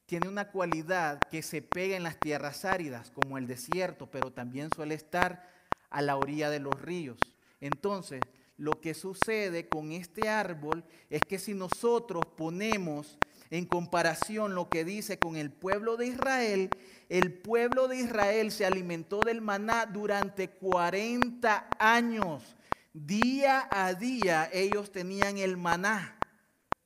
[0.08, 4.72] tiene una cualidad que se pega en las tierras áridas, como el desierto, pero también
[4.76, 5.48] suele estar
[5.92, 7.20] a la orilla de los ríos.
[7.60, 8.20] Entonces,
[8.62, 13.18] lo que sucede con este árbol es que si nosotros ponemos
[13.50, 16.70] en comparación lo que dice con el pueblo de Israel,
[17.10, 22.56] el pueblo de Israel se alimentó del maná durante 40 años.
[22.94, 26.20] Día a día ellos tenían el maná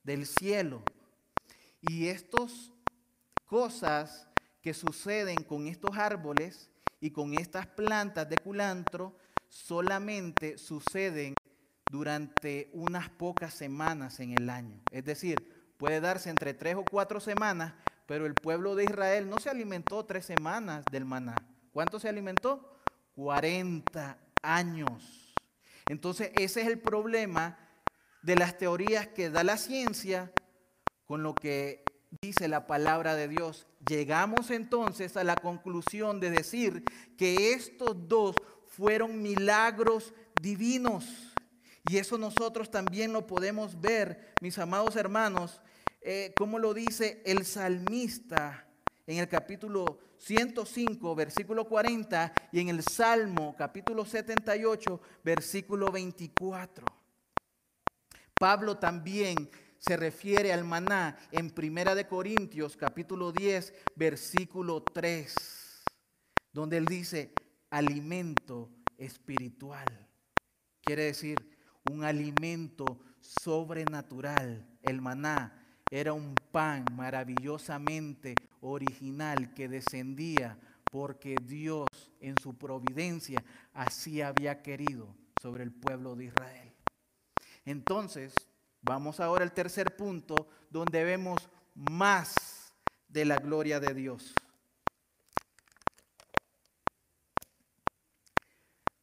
[0.02, 0.82] del cielo.
[1.82, 2.72] Y estas
[3.44, 4.26] cosas
[4.62, 9.14] que suceden con estos árboles y con estas plantas de culantro
[9.50, 11.34] solamente suceden
[11.90, 14.80] durante unas pocas semanas en el año.
[14.90, 17.74] Es decir, puede darse entre tres o cuatro semanas,
[18.06, 21.36] pero el pueblo de Israel no se alimentó tres semanas del maná.
[21.72, 22.80] ¿Cuánto se alimentó?
[23.14, 25.34] 40 años.
[25.88, 27.58] Entonces ese es el problema
[28.22, 30.32] de las teorías que da la ciencia
[31.06, 31.84] con lo que
[32.20, 33.66] dice la palabra de Dios.
[33.88, 36.84] Llegamos entonces a la conclusión de decir
[37.16, 41.34] que estos dos fueron milagros divinos.
[41.88, 45.60] Y eso nosotros también lo podemos ver, mis amados hermanos,
[46.00, 48.66] eh, como lo dice el salmista
[49.06, 56.84] en el capítulo 105, versículo 40, y en el Salmo capítulo 78, versículo 24.
[58.34, 65.34] Pablo también se refiere al maná en Primera de Corintios capítulo 10, versículo 3,
[66.52, 67.32] donde él dice
[67.70, 69.86] alimento espiritual.
[70.82, 71.55] Quiere decir
[71.90, 80.58] un alimento sobrenatural, el maná era un pan maravillosamente original que descendía
[80.90, 81.88] porque Dios
[82.20, 86.72] en su providencia así había querido sobre el pueblo de Israel.
[87.64, 88.34] Entonces,
[88.82, 92.72] vamos ahora al tercer punto donde vemos más
[93.08, 94.34] de la gloria de Dios.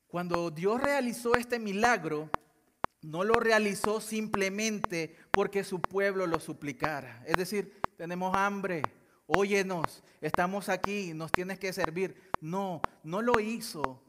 [0.08, 2.30] Cuando Dios realizó este milagro,
[3.04, 7.24] no lo realizó simplemente porque su pueblo lo suplicara.
[7.28, 8.82] Es decir, tenemos hambre,
[9.28, 12.16] óyenos, estamos aquí, nos tienes que servir.
[12.40, 14.02] No, no lo hizo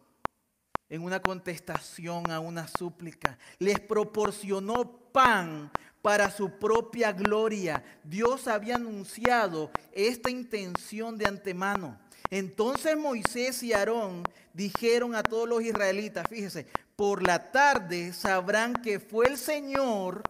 [0.89, 3.39] en una contestación a una súplica.
[3.59, 5.71] Les proporcionó pan
[6.03, 7.83] para su propia gloria.
[8.05, 11.99] Dios había anunciado esta intención de antemano.
[12.31, 19.01] Entonces Moisés y Aarón dijeron a todos los israelitas, fíjese, por la tarde sabrán que
[19.01, 20.23] fue el Señor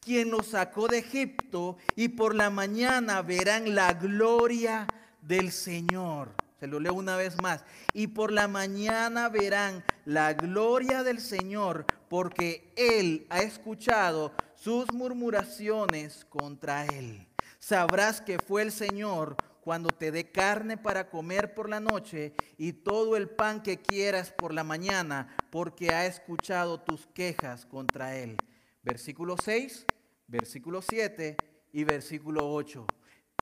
[0.00, 4.86] quien los sacó de Egipto y por la mañana verán la gloria
[5.20, 6.34] del Señor.
[6.58, 7.62] Se lo leo una vez más.
[7.92, 16.24] Y por la mañana verán la gloria del Señor porque Él ha escuchado sus murmuraciones
[16.24, 17.28] contra Él.
[17.58, 19.36] Sabrás que fue el Señor
[19.68, 24.32] cuando te dé carne para comer por la noche y todo el pan que quieras
[24.32, 28.38] por la mañana, porque ha escuchado tus quejas contra él.
[28.82, 29.84] Versículo 6,
[30.26, 31.36] versículo 7
[31.74, 32.86] y versículo 8.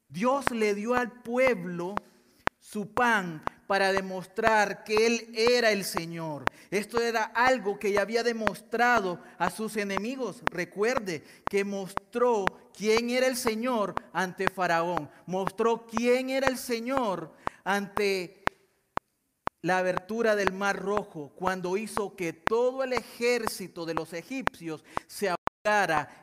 [0.08, 1.94] Dios le dio al pueblo
[2.58, 6.44] su pan para demostrar que Él era el Señor.
[6.70, 10.42] Esto era algo que ya había demostrado a sus enemigos.
[10.50, 12.44] Recuerde que mostró
[12.76, 15.10] quién era el Señor ante Faraón.
[15.26, 17.32] Mostró quién era el Señor
[17.64, 18.44] ante
[19.62, 25.34] la abertura del mar rojo, cuando hizo que todo el ejército de los egipcios se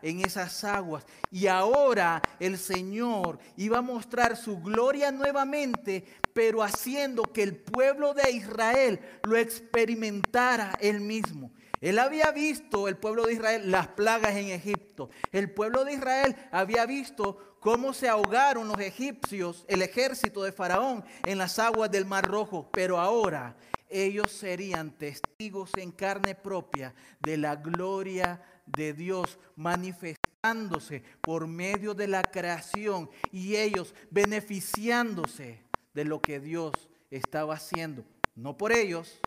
[0.01, 1.05] en esas aguas.
[1.29, 8.13] Y ahora el Señor iba a mostrar su gloria nuevamente, pero haciendo que el pueblo
[8.13, 11.51] de Israel lo experimentara él mismo.
[11.79, 15.09] Él había visto, el pueblo de Israel, las plagas en Egipto.
[15.33, 21.03] El pueblo de Israel había visto cómo se ahogaron los egipcios, el ejército de Faraón,
[21.25, 22.69] en las aguas del Mar Rojo.
[22.71, 23.57] Pero ahora
[23.89, 32.07] ellos serían testigos en carne propia de la gloria de Dios manifestándose por medio de
[32.07, 35.59] la creación y ellos beneficiándose
[35.93, 38.03] de lo que Dios estaba haciendo.
[38.35, 39.19] No por ellos,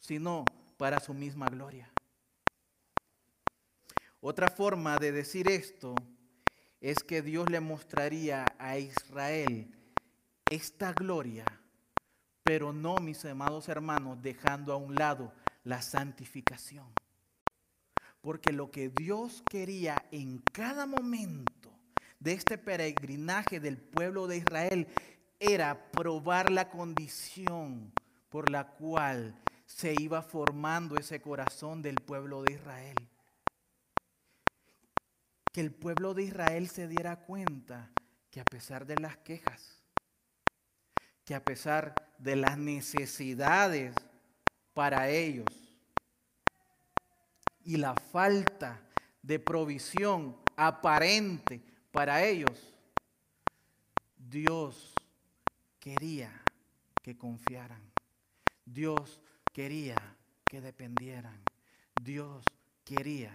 [0.00, 0.44] sino
[0.76, 1.90] para su misma gloria.
[4.20, 5.94] Otra forma de decir esto
[6.80, 9.72] es que Dios le mostraría a Israel
[10.50, 11.44] esta gloria,
[12.42, 15.32] pero no, mis amados hermanos, dejando a un lado
[15.64, 16.86] la santificación.
[18.20, 21.72] Porque lo que Dios quería en cada momento
[22.18, 24.88] de este peregrinaje del pueblo de Israel
[25.38, 27.92] era probar la condición
[28.28, 29.34] por la cual
[29.66, 33.08] se iba formando ese corazón del pueblo de Israel.
[35.52, 37.90] Que el pueblo de Israel se diera cuenta
[38.30, 39.82] que a pesar de las quejas,
[41.24, 43.94] que a pesar de las necesidades
[44.74, 45.46] para ellos
[47.64, 48.80] y la falta
[49.22, 51.60] de provisión aparente
[51.90, 52.74] para ellos,
[54.16, 54.95] Dios
[55.86, 56.32] quería
[57.00, 57.80] que confiaran.
[58.64, 59.22] Dios
[59.52, 59.94] quería
[60.44, 61.40] que dependieran.
[62.02, 62.44] Dios
[62.84, 63.32] quería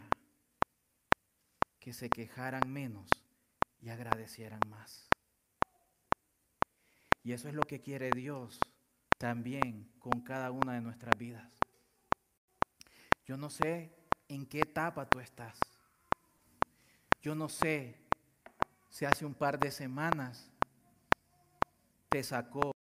[1.79, 3.09] que se quejaran menos
[3.79, 5.07] y agradecieran más.
[7.23, 8.59] Y eso es lo que quiere Dios
[9.17, 11.49] también con cada una de nuestras vidas.
[13.25, 13.95] Yo no sé
[14.27, 15.57] en qué etapa tú estás.
[17.21, 17.95] Yo no sé
[18.89, 20.51] si hace un par de semanas
[22.11, 22.75] te sacó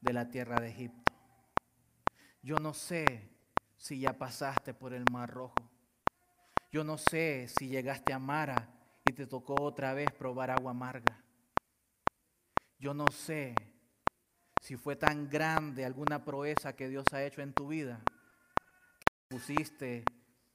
[0.00, 1.12] de la tierra de Egipto.
[2.40, 3.28] Yo no sé
[3.76, 5.56] si ya pasaste por el Mar Rojo.
[6.70, 8.68] Yo no sé si llegaste a Mara
[9.04, 11.20] y te tocó otra vez probar agua amarga.
[12.78, 13.56] Yo no sé
[14.62, 18.04] si fue tan grande alguna proeza que Dios ha hecho en tu vida
[19.04, 20.04] que pusiste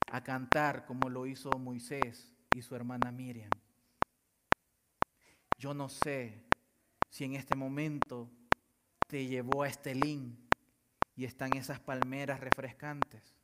[0.09, 3.51] a cantar como lo hizo Moisés y su hermana Miriam.
[5.57, 6.50] Yo no sé
[7.11, 8.31] si en este momento
[9.07, 10.49] te llevó a Estelín
[11.15, 13.35] y están esas palmeras refrescantes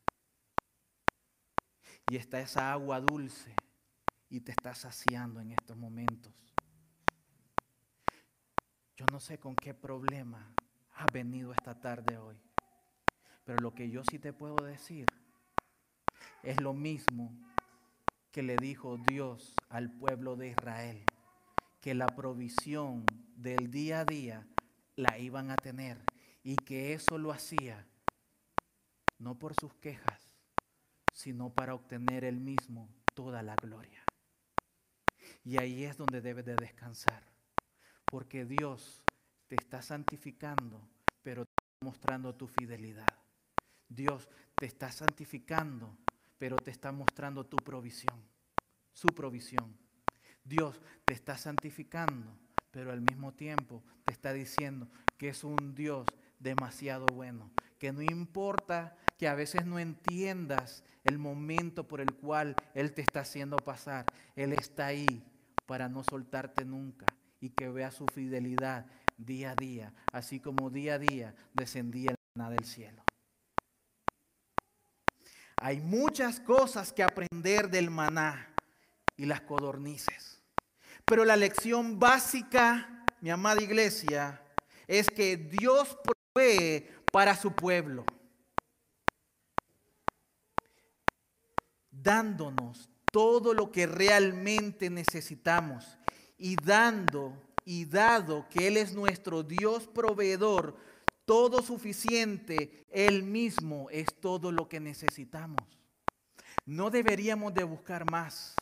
[2.09, 3.53] y está esa agua dulce
[4.29, 6.33] y te está saciando en estos momentos.
[8.95, 10.55] Yo no sé con qué problema
[10.95, 12.37] has venido esta tarde hoy,
[13.43, 15.05] pero lo que yo sí te puedo decir
[16.41, 17.37] es lo mismo
[18.31, 21.03] que le dijo Dios al pueblo de Israel,
[21.81, 23.05] que la provisión
[23.37, 24.47] del día a día
[24.95, 26.03] la iban a tener
[26.43, 27.87] y que eso lo hacía
[29.19, 30.35] no por sus quejas,
[31.13, 34.03] sino para obtener Él mismo toda la gloria.
[35.43, 37.23] Y ahí es donde debes de descansar,
[38.05, 39.03] porque Dios
[39.47, 40.87] te está santificando,
[41.21, 43.07] pero te está mostrando tu fidelidad.
[43.87, 45.97] Dios te está santificando,
[46.37, 48.21] pero te está mostrando tu provisión,
[48.93, 49.77] su provisión.
[50.43, 52.37] Dios te está santificando,
[52.77, 56.05] pero al mismo tiempo te está diciendo que es un Dios
[56.37, 57.49] demasiado bueno,
[57.79, 63.01] que no importa que a veces no entiendas el momento por el cual Él te
[63.01, 64.05] está haciendo pasar.
[64.35, 65.23] Él está ahí
[65.65, 67.07] para no soltarte nunca
[67.41, 68.85] y que vea su fidelidad
[69.17, 73.03] día a día, así como día a día descendía el maná del cielo.
[75.59, 78.53] Hay muchas cosas que aprender del maná
[79.15, 80.36] y las codornices.
[81.07, 84.41] Pero la lección básica, mi amada iglesia,
[84.85, 88.05] es que Dios provee para su pueblo.
[92.07, 95.97] dándonos todo lo que realmente necesitamos
[96.37, 100.77] y dando y dado que Él es nuestro Dios proveedor,
[101.25, 105.61] todo suficiente, Él mismo es todo lo que necesitamos.
[106.65, 108.55] No deberíamos de buscar más.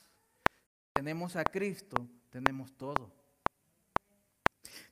[0.94, 3.10] Tenemos a Cristo, tenemos todo.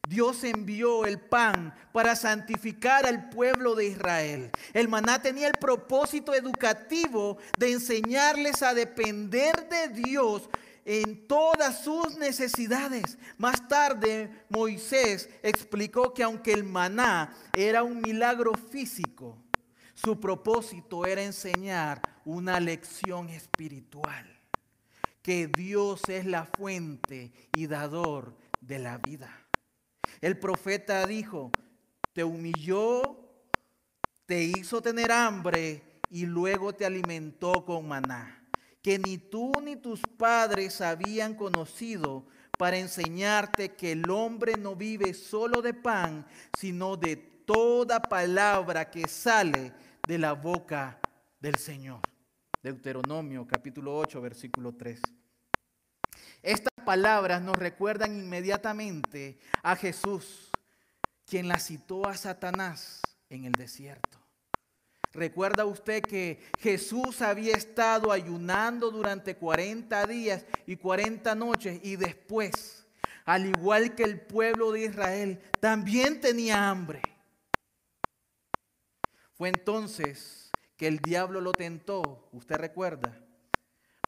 [0.08, 4.50] Dios envió el pan para santificar al pueblo de Israel.
[4.72, 10.50] El maná tenía el propósito educativo de enseñarles a depender de Dios
[10.86, 13.18] en todas sus necesidades.
[13.38, 19.38] Más tarde Moisés explicó que aunque el maná era un milagro físico,
[19.94, 24.33] su propósito era enseñar una lección espiritual,
[25.24, 29.47] que Dios es la fuente y dador de la vida.
[30.21, 31.51] El profeta dijo,
[32.13, 33.01] te humilló,
[34.28, 38.43] te hizo tener hambre y luego te alimentó con maná
[38.84, 42.26] que ni tú ni tus padres habían conocido
[42.57, 46.28] para enseñarte que el hombre no vive solo de pan,
[46.59, 49.71] sino de toda palabra que sale
[50.05, 50.99] de la boca
[51.39, 52.01] del Señor.
[52.64, 55.01] Deuteronomio capítulo 8, versículo 3.
[56.41, 60.49] Estas palabras nos recuerdan inmediatamente a Jesús,
[61.26, 64.18] quien la citó a Satanás en el desierto.
[65.11, 72.88] Recuerda usted que Jesús había estado ayunando durante 40 días y 40 noches y después,
[73.26, 77.01] al igual que el pueblo de Israel, también tenía hambre.
[79.34, 80.43] Fue entonces
[80.84, 83.18] que el diablo lo tentó, usted recuerda,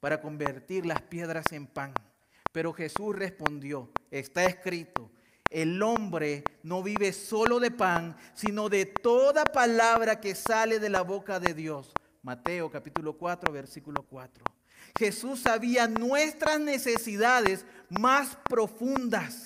[0.01, 1.93] para convertir las piedras en pan.
[2.51, 5.09] Pero Jesús respondió, está escrito,
[5.49, 10.99] el hombre no vive solo de pan, sino de toda palabra que sale de la
[10.99, 11.93] boca de Dios.
[12.23, 14.43] Mateo capítulo 4, versículo 4.
[14.99, 19.43] Jesús sabía nuestras necesidades más profundas.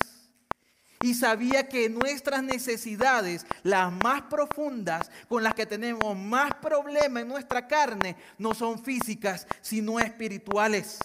[1.02, 7.28] Y sabía que nuestras necesidades, las más profundas, con las que tenemos más problemas en
[7.28, 10.98] nuestra carne, no son físicas, sino espirituales.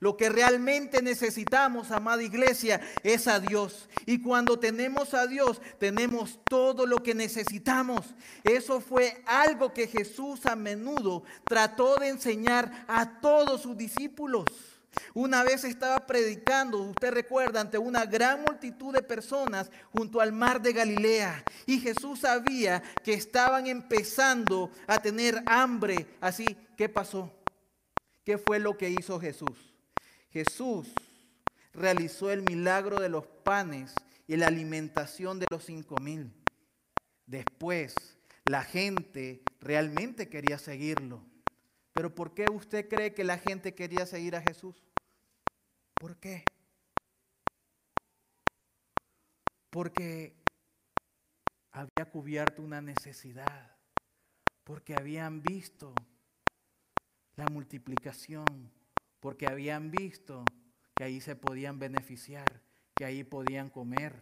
[0.00, 3.88] Lo que realmente necesitamos, amada iglesia, es a Dios.
[4.04, 8.04] Y cuando tenemos a Dios, tenemos todo lo que necesitamos.
[8.44, 14.44] Eso fue algo que Jesús a menudo trató de enseñar a todos sus discípulos.
[15.14, 20.60] Una vez estaba predicando, usted recuerda, ante una gran multitud de personas junto al mar
[20.60, 21.44] de Galilea.
[21.66, 26.06] Y Jesús sabía que estaban empezando a tener hambre.
[26.20, 27.32] Así, ¿qué pasó?
[28.24, 29.74] ¿Qué fue lo que hizo Jesús?
[30.30, 30.88] Jesús
[31.72, 33.94] realizó el milagro de los panes
[34.26, 36.32] y la alimentación de los cinco mil.
[37.26, 37.94] Después,
[38.44, 41.24] la gente realmente quería seguirlo.
[41.96, 44.76] Pero ¿por qué usted cree que la gente quería seguir a Jesús?
[45.94, 46.44] ¿Por qué?
[49.70, 50.36] Porque
[51.72, 53.78] había cubierto una necesidad,
[54.62, 55.94] porque habían visto
[57.36, 58.70] la multiplicación,
[59.18, 60.44] porque habían visto
[60.94, 62.60] que ahí se podían beneficiar,
[62.94, 64.12] que ahí podían comer.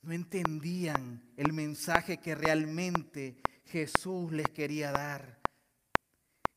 [0.00, 3.42] No entendían el mensaje que realmente
[3.74, 5.36] Jesús les quería dar.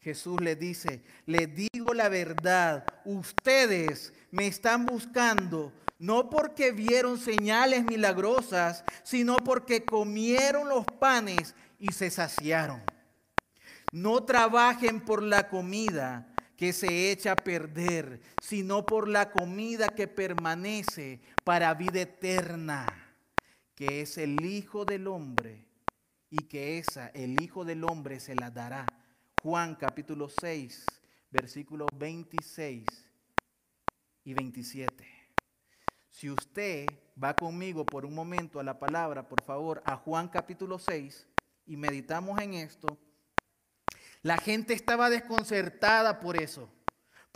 [0.02, 7.84] Jesús les dice, les digo la verdad, ustedes me están buscando no porque vieron señales
[7.86, 12.84] milagrosas, sino porque comieron los panes y se saciaron.
[13.92, 20.08] No trabajen por la comida que se echa a perder, sino por la comida que
[20.08, 22.86] permanece para vida eterna,
[23.74, 25.67] que es el Hijo del Hombre,
[26.30, 28.86] y que esa, el Hijo del Hombre, se la dará.
[29.42, 30.86] Juan capítulo 6,
[31.32, 32.86] versículos 26
[34.24, 35.08] y 27.
[36.10, 36.88] Si usted
[37.22, 41.28] va conmigo por un momento a la palabra, por favor, a Juan capítulo 6,
[41.68, 42.98] y meditamos en esto,
[44.24, 46.70] la gente estaba desconcertada por eso.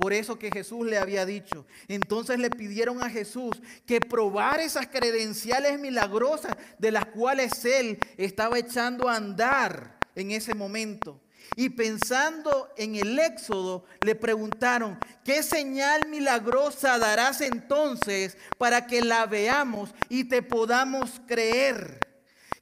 [0.01, 1.67] Por eso que Jesús le había dicho.
[1.87, 3.51] Entonces le pidieron a Jesús
[3.85, 10.55] que probara esas credenciales milagrosas de las cuales él estaba echando a andar en ese
[10.55, 11.21] momento.
[11.55, 19.27] Y pensando en el éxodo, le preguntaron, ¿qué señal milagrosa darás entonces para que la
[19.27, 21.99] veamos y te podamos creer?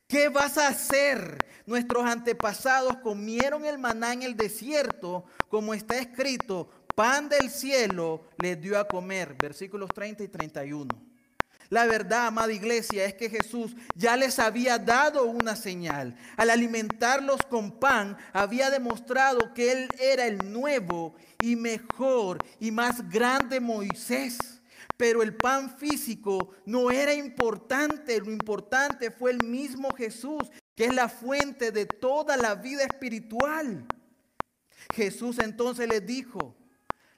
[0.09, 1.37] ¿Qué vas a hacer?
[1.65, 6.67] Nuestros antepasados comieron el maná en el desierto, como está escrito,
[6.99, 9.33] pan del cielo les dio a comer.
[9.41, 10.89] Versículos 30 y 31.
[11.69, 16.13] La verdad, amada iglesia, es que Jesús ya les había dado una señal.
[16.35, 23.09] Al alimentarlos con pan, había demostrado que Él era el nuevo y mejor y más
[23.09, 24.37] grande Moisés.
[24.97, 30.93] Pero el pan físico no era importante, lo importante fue el mismo Jesús que es
[30.93, 33.85] la fuente de toda la vida espiritual.
[34.93, 36.58] Jesús entonces les dijo,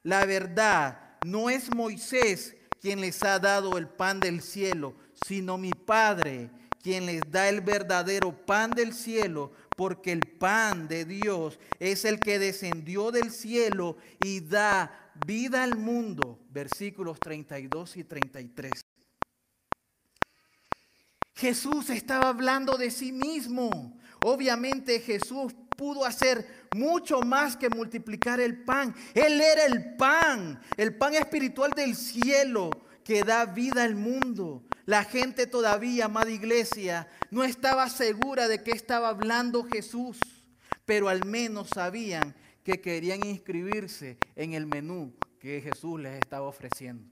[0.04, 4.96] la verdad, no es Moisés quien les ha dado el pan del cielo,
[5.26, 6.50] sino mi Padre,
[6.82, 12.20] quien les da el verdadero pan del cielo, porque el pan de Dios es el
[12.20, 16.40] que descendió del cielo y da vida al mundo.
[16.50, 18.72] Versículos 32 y 33.
[21.36, 24.00] Jesús estaba hablando de sí mismo.
[24.24, 28.96] Obviamente Jesús pudo hacer mucho más que multiplicar el pan.
[29.14, 32.70] Él era el pan, el pan espiritual del cielo
[33.04, 34.64] que da vida al mundo.
[34.86, 40.20] La gente todavía, amada iglesia, no estaba segura de qué estaba hablando Jesús,
[40.86, 47.10] pero al menos sabían que querían inscribirse en el menú que Jesús les estaba ofreciendo.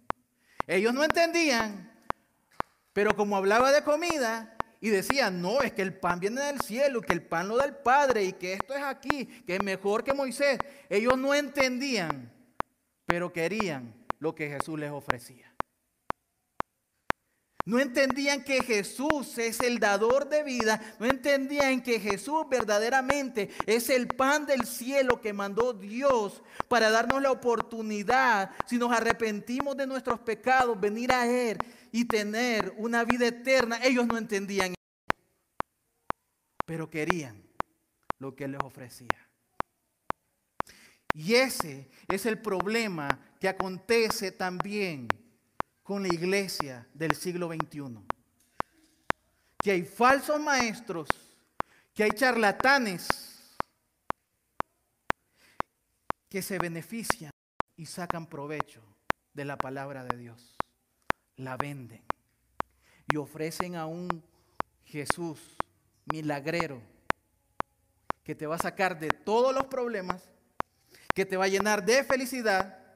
[0.67, 1.91] Ellos no entendían,
[2.93, 7.01] pero como hablaba de comida, y decían, no, es que el pan viene del cielo,
[7.01, 10.03] que el pan lo da el Padre y que esto es aquí, que es mejor
[10.03, 10.57] que Moisés.
[10.89, 12.31] Ellos no entendían,
[13.05, 15.48] pero querían lo que Jesús les ofrecía.
[17.69, 20.81] No entendían que Jesús es el dador de vida.
[20.97, 27.21] No entendían que Jesús verdaderamente es el pan del cielo que mandó Dios para darnos
[27.21, 31.59] la oportunidad, si nos arrepentimos de nuestros pecados, venir a Él
[31.91, 33.79] y tener una vida eterna.
[33.83, 34.73] Ellos no entendían
[36.65, 37.39] pero querían
[38.17, 39.29] lo que Él les ofrecía.
[41.13, 43.07] Y ese es el problema
[43.39, 45.07] que acontece también
[45.89, 47.97] con la iglesia del siglo XXI.
[49.57, 51.09] Que hay falsos maestros,
[51.95, 53.07] que hay charlatanes
[56.29, 57.31] que se benefician
[57.75, 58.83] y sacan provecho
[59.33, 60.55] de la palabra de Dios.
[61.37, 62.03] La venden
[63.11, 64.23] y ofrecen a un
[64.85, 65.39] Jesús
[66.13, 66.83] milagrero
[68.23, 70.21] que te va a sacar de todos los problemas,
[71.15, 72.88] que te va a llenar de felicidad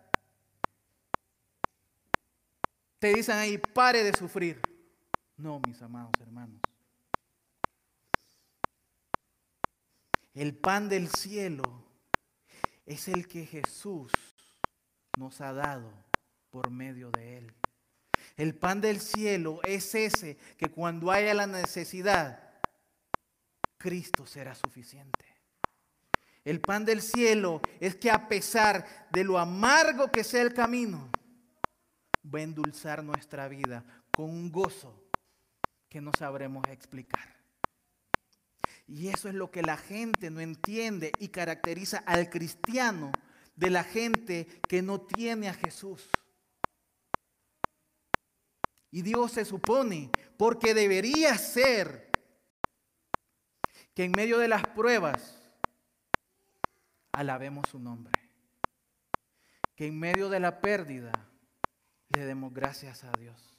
[3.04, 4.62] te dicen ahí, pare de sufrir.
[5.36, 6.62] No, mis amados hermanos.
[10.34, 11.84] El pan del cielo
[12.86, 14.10] es el que Jesús
[15.18, 15.91] nos ha dado
[16.49, 17.54] por medio de él.
[18.38, 22.54] El pan del cielo es ese que cuando haya la necesidad,
[23.78, 25.26] Cristo será suficiente.
[26.45, 31.12] El pan del cielo es que a pesar de lo amargo que sea el camino,
[32.24, 35.03] va a endulzar nuestra vida con un gozo
[35.89, 37.34] que no sabremos explicar.
[38.88, 43.11] Y eso es lo que la gente no entiende y caracteriza al cristiano
[43.55, 46.09] de la gente que no tiene a Jesús.
[48.91, 52.11] Y Dios se supone, porque debería ser,
[53.93, 55.39] que en medio de las pruebas
[57.11, 58.13] alabemos su nombre.
[59.76, 61.11] Que en medio de la pérdida
[62.14, 63.57] le demos gracias a Dios.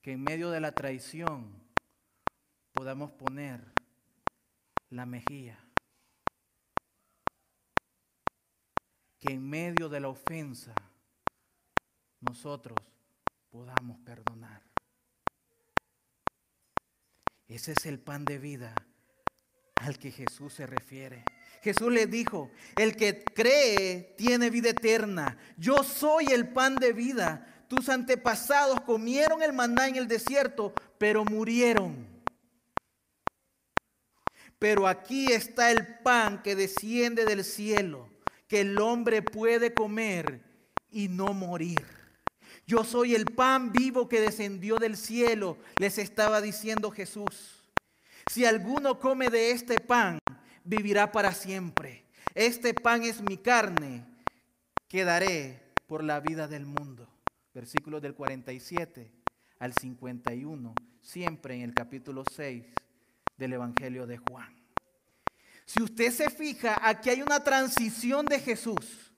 [0.00, 1.62] Que en medio de la traición
[2.72, 3.60] podamos poner
[4.90, 5.58] la mejilla.
[9.18, 10.74] Que en medio de la ofensa
[12.20, 12.78] nosotros
[13.50, 14.62] podamos perdonar.
[17.48, 18.74] Ese es el pan de vida
[19.76, 21.24] al que Jesús se refiere.
[21.66, 25.36] Jesús le dijo, el que cree tiene vida eterna.
[25.56, 27.64] Yo soy el pan de vida.
[27.66, 32.06] Tus antepasados comieron el maná en el desierto, pero murieron.
[34.60, 38.08] Pero aquí está el pan que desciende del cielo,
[38.46, 40.44] que el hombre puede comer
[40.88, 41.84] y no morir.
[42.64, 47.64] Yo soy el pan vivo que descendió del cielo, les estaba diciendo Jesús.
[48.30, 50.20] Si alguno come de este pan,
[50.66, 52.04] vivirá para siempre.
[52.34, 54.04] Este pan es mi carne
[54.88, 57.08] que daré por la vida del mundo.
[57.54, 59.10] Versículos del 47
[59.60, 62.64] al 51, siempre en el capítulo 6
[63.38, 64.54] del Evangelio de Juan.
[65.64, 69.12] Si usted se fija, aquí hay una transición de Jesús.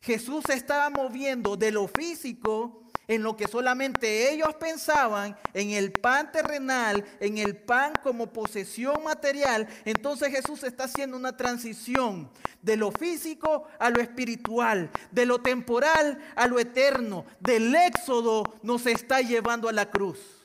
[0.00, 5.92] Jesús se estaba moviendo de lo físico en lo que solamente ellos pensaban, en el
[5.92, 12.30] pan terrenal, en el pan como posesión material, entonces Jesús está haciendo una transición
[12.62, 18.86] de lo físico a lo espiritual, de lo temporal a lo eterno, del éxodo nos
[18.86, 20.42] está llevando a la cruz.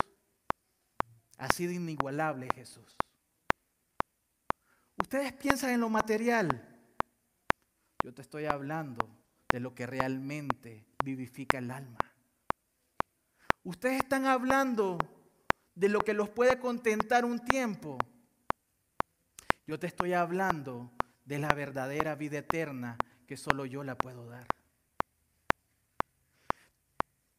[1.37, 2.97] Ha sido inigualable Jesús.
[5.01, 6.65] Ustedes piensan en lo material.
[8.03, 9.09] Yo te estoy hablando
[9.49, 11.97] de lo que realmente vivifica el alma.
[13.69, 14.97] Ustedes están hablando
[15.75, 17.99] de lo que los puede contentar un tiempo.
[19.67, 20.89] Yo te estoy hablando
[21.23, 22.97] de la verdadera vida eterna
[23.27, 24.47] que solo yo la puedo dar.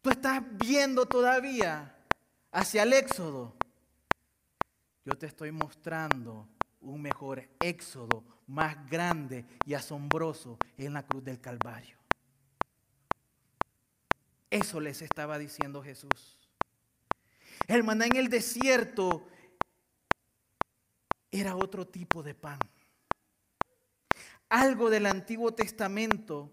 [0.01, 1.97] Tú estás viendo todavía
[2.53, 3.57] hacia el éxodo.
[5.05, 6.47] yo te estoy mostrando
[6.81, 12.00] un mejor éxodo más grande y asombroso en la cruz del Calvario.
[14.51, 16.37] Eso les estaba diciendo Jesús.
[17.69, 19.29] El maná en el desierto
[21.31, 22.59] era otro tipo de pan.
[24.49, 26.53] Algo del Antiguo Testamento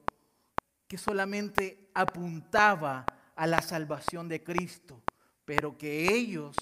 [0.88, 3.04] que solamente apuntaba
[3.36, 5.02] a la salvación de Cristo,
[5.44, 6.56] pero que ellos,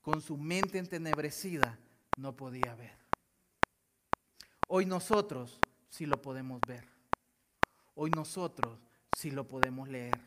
[0.00, 1.78] con su mente entenebrecida,
[2.16, 2.96] no podía ver.
[4.66, 6.88] Hoy nosotros sí lo podemos ver.
[7.94, 8.80] Hoy nosotros
[9.16, 10.18] sí lo podemos leer.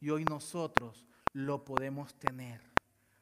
[0.00, 2.60] Y hoy nosotros lo podemos tener.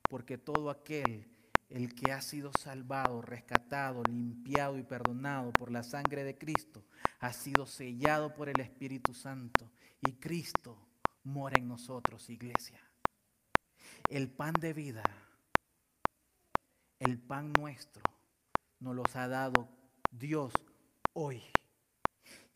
[0.08, 1.26] Porque todo aquel,
[1.68, 6.84] el que ha sido salvado, rescatado, limpiado y perdonado por la sangre de Cristo,
[7.20, 9.70] ha sido sellado por el Espíritu Santo.
[10.00, 10.76] Y Cristo
[11.24, 12.80] mora en nosotros, iglesia.
[14.08, 15.02] El pan de vida
[17.04, 18.02] el pan nuestro
[18.80, 19.68] nos los ha dado
[20.10, 20.52] Dios
[21.12, 21.42] hoy.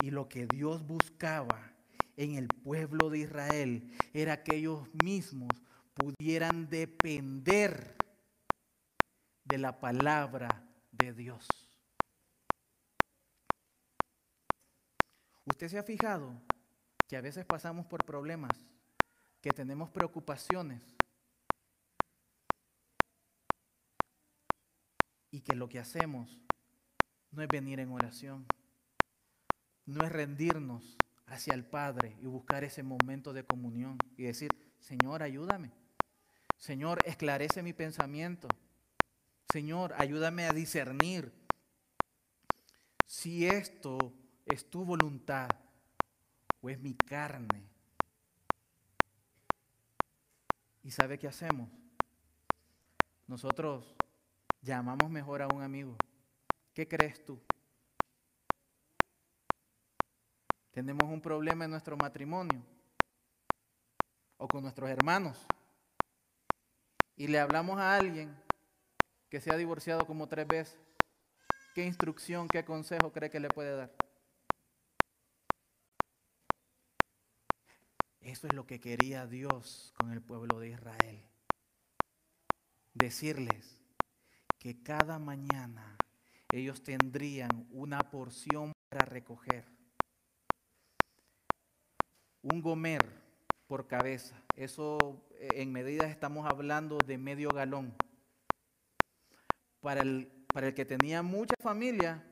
[0.01, 1.71] Y lo que Dios buscaba
[2.19, 5.53] en el pueblo de Israel era que ellos mismos
[5.93, 7.95] pudieran depender
[9.45, 10.49] de la palabra
[10.91, 11.47] de Dios.
[15.45, 16.41] ¿Usted se ha fijado
[17.07, 18.51] que a veces pasamos por problemas,
[19.39, 20.81] que tenemos preocupaciones
[25.31, 26.37] y que lo que hacemos
[27.31, 28.45] no es venir en oración,
[29.85, 30.97] no es rendirnos
[31.29, 34.49] hacia el Padre y buscar ese momento de comunión y decir,
[34.79, 35.71] Señor, ayúdame.
[36.57, 38.47] Señor, esclarece mi pensamiento.
[39.51, 41.31] Señor, ayúdame a discernir
[43.05, 43.97] si esto
[44.45, 45.49] es tu voluntad
[46.61, 47.63] o es mi carne.
[50.83, 51.69] ¿Y sabe qué hacemos?
[53.27, 53.95] Nosotros
[54.61, 55.95] llamamos mejor a un amigo.
[56.73, 57.39] ¿Qué crees tú?
[60.79, 62.63] Tenemos un problema en nuestro matrimonio
[64.37, 65.37] o con nuestros hermanos
[67.17, 68.33] y le hablamos a alguien
[69.27, 70.79] que se ha divorciado como tres veces.
[71.75, 73.93] ¿Qué instrucción, qué consejo cree que le puede dar?
[78.21, 81.25] Eso es lo que quería Dios con el pueblo de Israel.
[82.93, 83.83] Decirles,
[84.57, 85.97] que cada mañana
[86.53, 89.78] ellos tendrían una porción para recoger.
[92.41, 93.03] Un gomer
[93.67, 94.41] por cabeza.
[94.55, 97.93] Eso eh, en medidas estamos hablando de medio galón.
[99.81, 102.23] Para el, para el que tenía mucha familia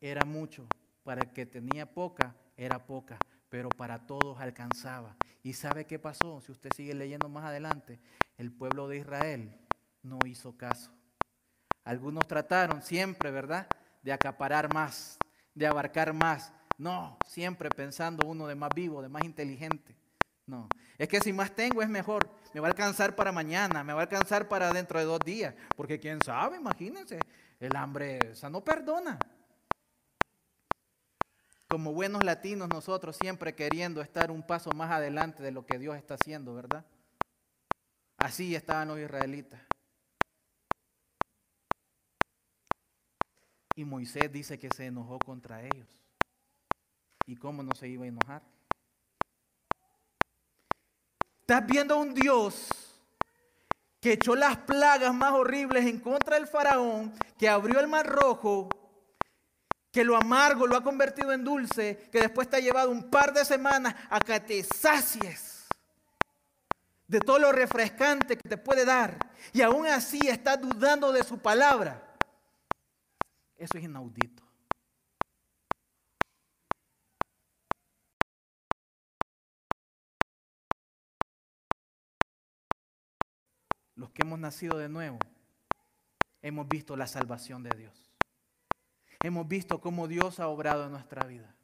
[0.00, 0.66] era mucho.
[1.02, 3.18] Para el que tenía poca era poca.
[3.48, 5.16] Pero para todos alcanzaba.
[5.42, 6.40] ¿Y sabe qué pasó?
[6.40, 8.00] Si usted sigue leyendo más adelante,
[8.36, 9.58] el pueblo de Israel
[10.02, 10.92] no hizo caso.
[11.84, 13.66] Algunos trataron siempre, ¿verdad?
[14.02, 15.18] De acaparar más,
[15.54, 16.52] de abarcar más.
[16.80, 19.94] No, siempre pensando uno de más vivo, de más inteligente.
[20.46, 20.66] No,
[20.96, 22.30] es que si más tengo es mejor.
[22.54, 25.54] Me va a alcanzar para mañana, me va a alcanzar para dentro de dos días.
[25.76, 27.20] Porque quién sabe, imagínense,
[27.60, 29.18] el hambre esa no perdona.
[31.68, 35.98] Como buenos latinos nosotros siempre queriendo estar un paso más adelante de lo que Dios
[35.98, 36.86] está haciendo, ¿verdad?
[38.16, 39.60] Así estaban los israelitas.
[43.76, 46.00] Y Moisés dice que se enojó contra ellos.
[47.30, 48.42] ¿Y cómo no se iba a enojar?
[51.42, 52.68] Estás viendo a un Dios
[54.00, 58.68] que echó las plagas más horribles en contra del faraón, que abrió el mar rojo,
[59.92, 63.32] que lo amargo lo ha convertido en dulce, que después te ha llevado un par
[63.32, 65.68] de semanas a que te sacies
[67.06, 69.16] de todo lo refrescante que te puede dar.
[69.52, 72.02] Y aún así estás dudando de su palabra.
[73.56, 74.49] Eso es inaudito.
[84.00, 85.18] Los que hemos nacido de nuevo,
[86.40, 88.10] hemos visto la salvación de Dios.
[89.22, 91.54] Hemos visto cómo Dios ha obrado en nuestra vida.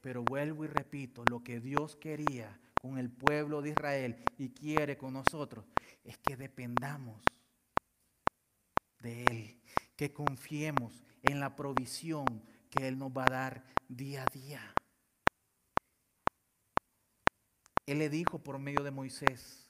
[0.00, 4.98] Pero vuelvo y repito, lo que Dios quería con el pueblo de Israel y quiere
[4.98, 5.64] con nosotros
[6.02, 7.22] es que dependamos
[8.98, 9.60] de Él
[9.94, 14.74] que confiemos en la provisión que Él nos va a dar día a día.
[17.86, 19.65] Él le dijo por medio de Moisés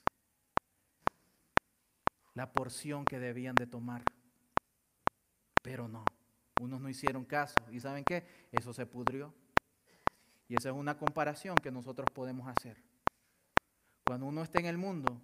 [2.37, 4.03] la porción que debían de tomar.
[5.63, 6.05] Pero no,
[6.61, 7.57] unos no hicieron caso.
[7.73, 8.25] ¿Y saben qué?
[8.53, 9.35] Eso se pudrió.
[10.47, 12.77] Y esa es una comparación que nosotros podemos hacer.
[14.05, 15.21] Cuando uno está en el mundo,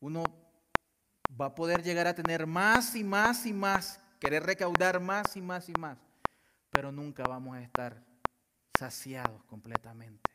[0.00, 0.24] uno
[1.40, 5.40] va a poder llegar a tener más y más y más, querer recaudar más y
[5.40, 5.98] más y más,
[6.68, 8.04] pero nunca vamos a estar
[8.76, 10.30] saciados completamente.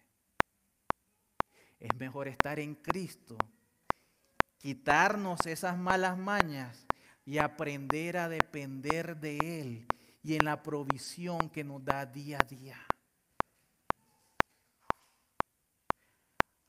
[1.77, 3.37] Es mejor estar en Cristo,
[4.59, 6.85] quitarnos esas malas mañas
[7.25, 9.87] y aprender a depender de Él
[10.21, 12.77] y en la provisión que nos da día a día.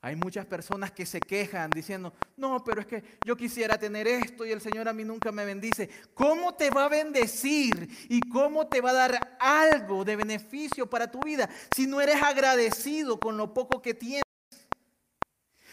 [0.03, 4.43] Hay muchas personas que se quejan diciendo, no, pero es que yo quisiera tener esto
[4.43, 5.91] y el Señor a mí nunca me bendice.
[6.15, 11.11] ¿Cómo te va a bendecir y cómo te va a dar algo de beneficio para
[11.11, 14.30] tu vida si no eres agradecido con lo poco que tienes?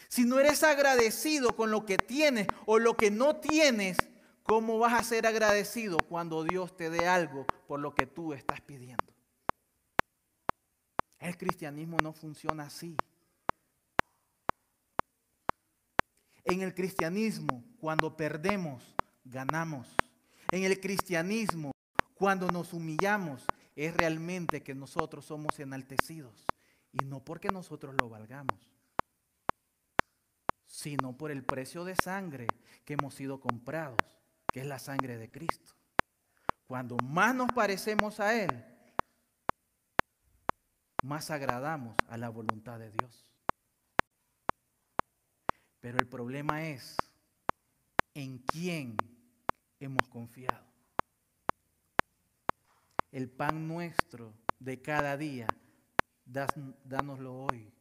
[0.09, 3.99] Si no eres agradecido con lo que tienes o lo que no tienes,
[4.43, 8.61] ¿cómo vas a ser agradecido cuando Dios te dé algo por lo que tú estás
[8.63, 9.05] pidiendo?
[11.19, 12.97] El cristianismo no funciona así.
[16.45, 18.95] En el cristianismo, cuando perdemos,
[19.25, 19.95] ganamos.
[20.51, 21.73] En el cristianismo,
[22.15, 23.45] cuando nos humillamos,
[23.77, 26.47] es realmente que nosotros somos enaltecidos.
[26.93, 28.59] Y no porque nosotros lo valgamos,
[30.69, 32.47] sino por el precio de sangre
[32.85, 33.99] que hemos sido comprados,
[34.53, 35.73] que es la sangre de Cristo.
[36.67, 38.65] Cuando más nos parecemos a Él,
[41.03, 43.25] más agradamos a la voluntad de Dios.
[45.81, 46.97] Pero el problema es
[48.15, 48.97] en quién
[49.81, 50.67] hemos confiado.
[53.11, 55.47] El pan nuestro de cada día,
[56.25, 57.73] dánoslo hoy,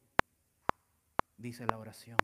[1.36, 2.18] dice la oración.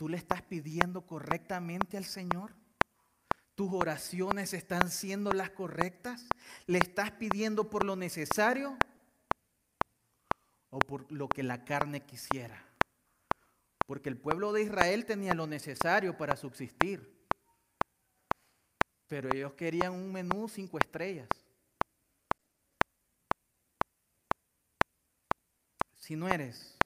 [0.00, 2.54] ¿Tú le estás pidiendo correctamente al Señor?
[3.54, 6.24] ¿Tus oraciones están siendo las correctas?
[6.64, 8.78] ¿Le estás pidiendo por lo necesario
[10.70, 12.64] o por lo que la carne quisiera.
[13.84, 17.28] Porque el pueblo de Israel tenía lo necesario para subsistir.
[19.06, 21.28] Pero ellos querían un menú cinco estrellas.
[25.98, 26.79] Si no eres,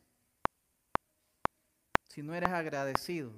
[2.15, 3.33] si no eres agradecido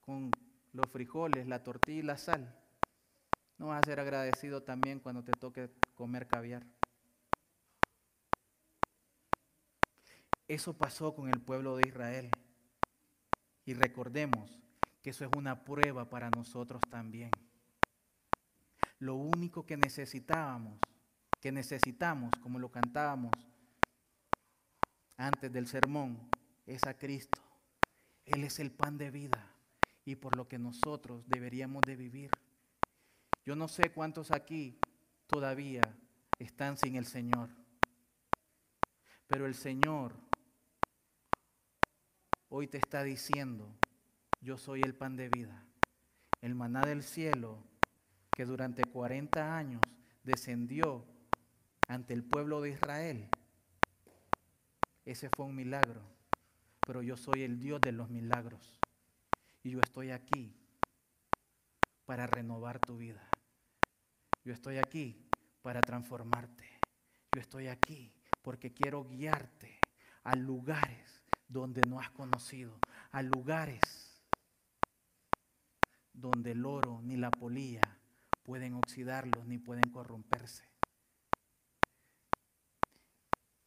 [0.00, 0.32] con
[0.72, 2.52] los frijoles, la tortilla y la sal,
[3.58, 6.66] no vas a ser agradecido también cuando te toque comer caviar.
[10.48, 12.28] Eso pasó con el pueblo de Israel.
[13.64, 14.50] Y recordemos
[15.00, 17.30] que eso es una prueba para nosotros también.
[18.98, 20.80] Lo único que necesitábamos,
[21.40, 23.30] que necesitamos, como lo cantábamos
[25.16, 26.28] antes del sermón,
[26.66, 27.41] es a Cristo.
[28.24, 29.52] Él es el pan de vida
[30.04, 32.30] y por lo que nosotros deberíamos de vivir.
[33.44, 34.78] Yo no sé cuántos aquí
[35.26, 35.82] todavía
[36.38, 37.50] están sin el Señor,
[39.26, 40.14] pero el Señor
[42.48, 43.74] hoy te está diciendo,
[44.40, 45.64] yo soy el pan de vida,
[46.40, 47.64] el maná del cielo
[48.30, 49.80] que durante 40 años
[50.22, 51.04] descendió
[51.88, 53.28] ante el pueblo de Israel.
[55.04, 56.02] Ese fue un milagro,
[56.86, 58.80] pero yo soy el Dios de los milagros
[59.62, 60.56] y yo estoy aquí
[62.04, 63.28] para renovar tu vida.
[64.44, 65.30] Yo estoy aquí
[65.62, 66.80] para transformarte.
[67.34, 68.12] Yo estoy aquí
[68.42, 69.80] porque quiero guiarte
[70.24, 72.78] a lugares donde no has conocido,
[73.12, 74.22] a lugares
[76.12, 77.98] donde el oro ni la polilla
[78.42, 80.71] pueden oxidarlos ni pueden corromperse.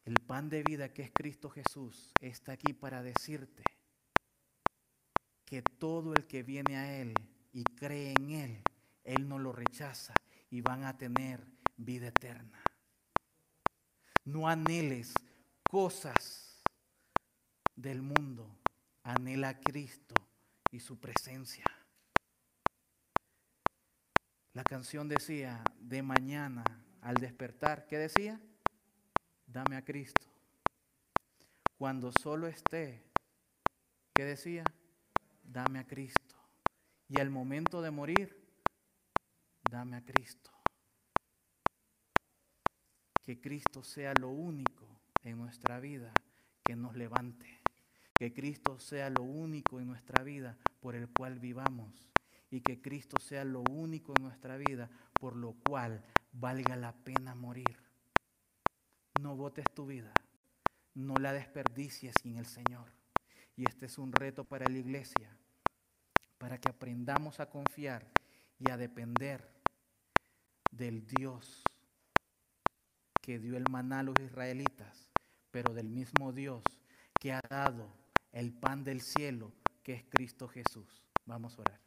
[0.06, 3.64] El pan de vida que es Cristo Jesús está aquí para decirte
[5.44, 7.16] que todo el que viene a Él
[7.52, 8.64] y cree en Él,
[9.04, 10.14] Él no lo rechaza
[10.52, 11.44] y van a tener
[11.76, 12.64] vida eterna.
[14.26, 15.12] No anheles
[15.68, 16.62] cosas
[17.76, 18.60] del mundo
[19.02, 20.14] anhela a Cristo
[20.72, 21.66] y su presencia.
[24.54, 26.64] La canción decía, de mañana
[27.02, 28.40] al despertar, ¿qué decía?
[29.56, 30.28] Dame a Cristo.
[31.78, 33.02] Cuando solo esté,
[34.14, 34.66] ¿qué decía?
[35.46, 36.36] Dame a Cristo.
[37.08, 38.36] Y al momento de morir,
[39.72, 40.52] dame a Cristo.
[43.24, 46.12] Que Cristo sea lo único en nuestra vida
[46.66, 47.62] que nos levante.
[48.14, 52.04] Que Cristo sea lo único en nuestra vida por el cual vivamos.
[52.52, 56.04] Y que Cristo sea lo único en nuestra vida por lo cual
[56.34, 57.85] valga la pena morir.
[59.22, 60.14] No votes tu vida.
[60.94, 62.92] No la desperdicies sin el Señor.
[63.56, 65.38] Y este es un reto para la iglesia.
[66.38, 68.06] Para que aprendamos a confiar
[68.60, 69.50] y a depender
[70.72, 71.64] del Dios
[73.22, 75.10] que dio el maná a los israelitas,
[75.50, 76.62] pero del mismo Dios
[77.20, 77.88] que ha dado
[78.32, 79.52] el pan del cielo
[79.82, 81.02] que es Cristo Jesús.
[81.26, 81.85] Vamos a orar.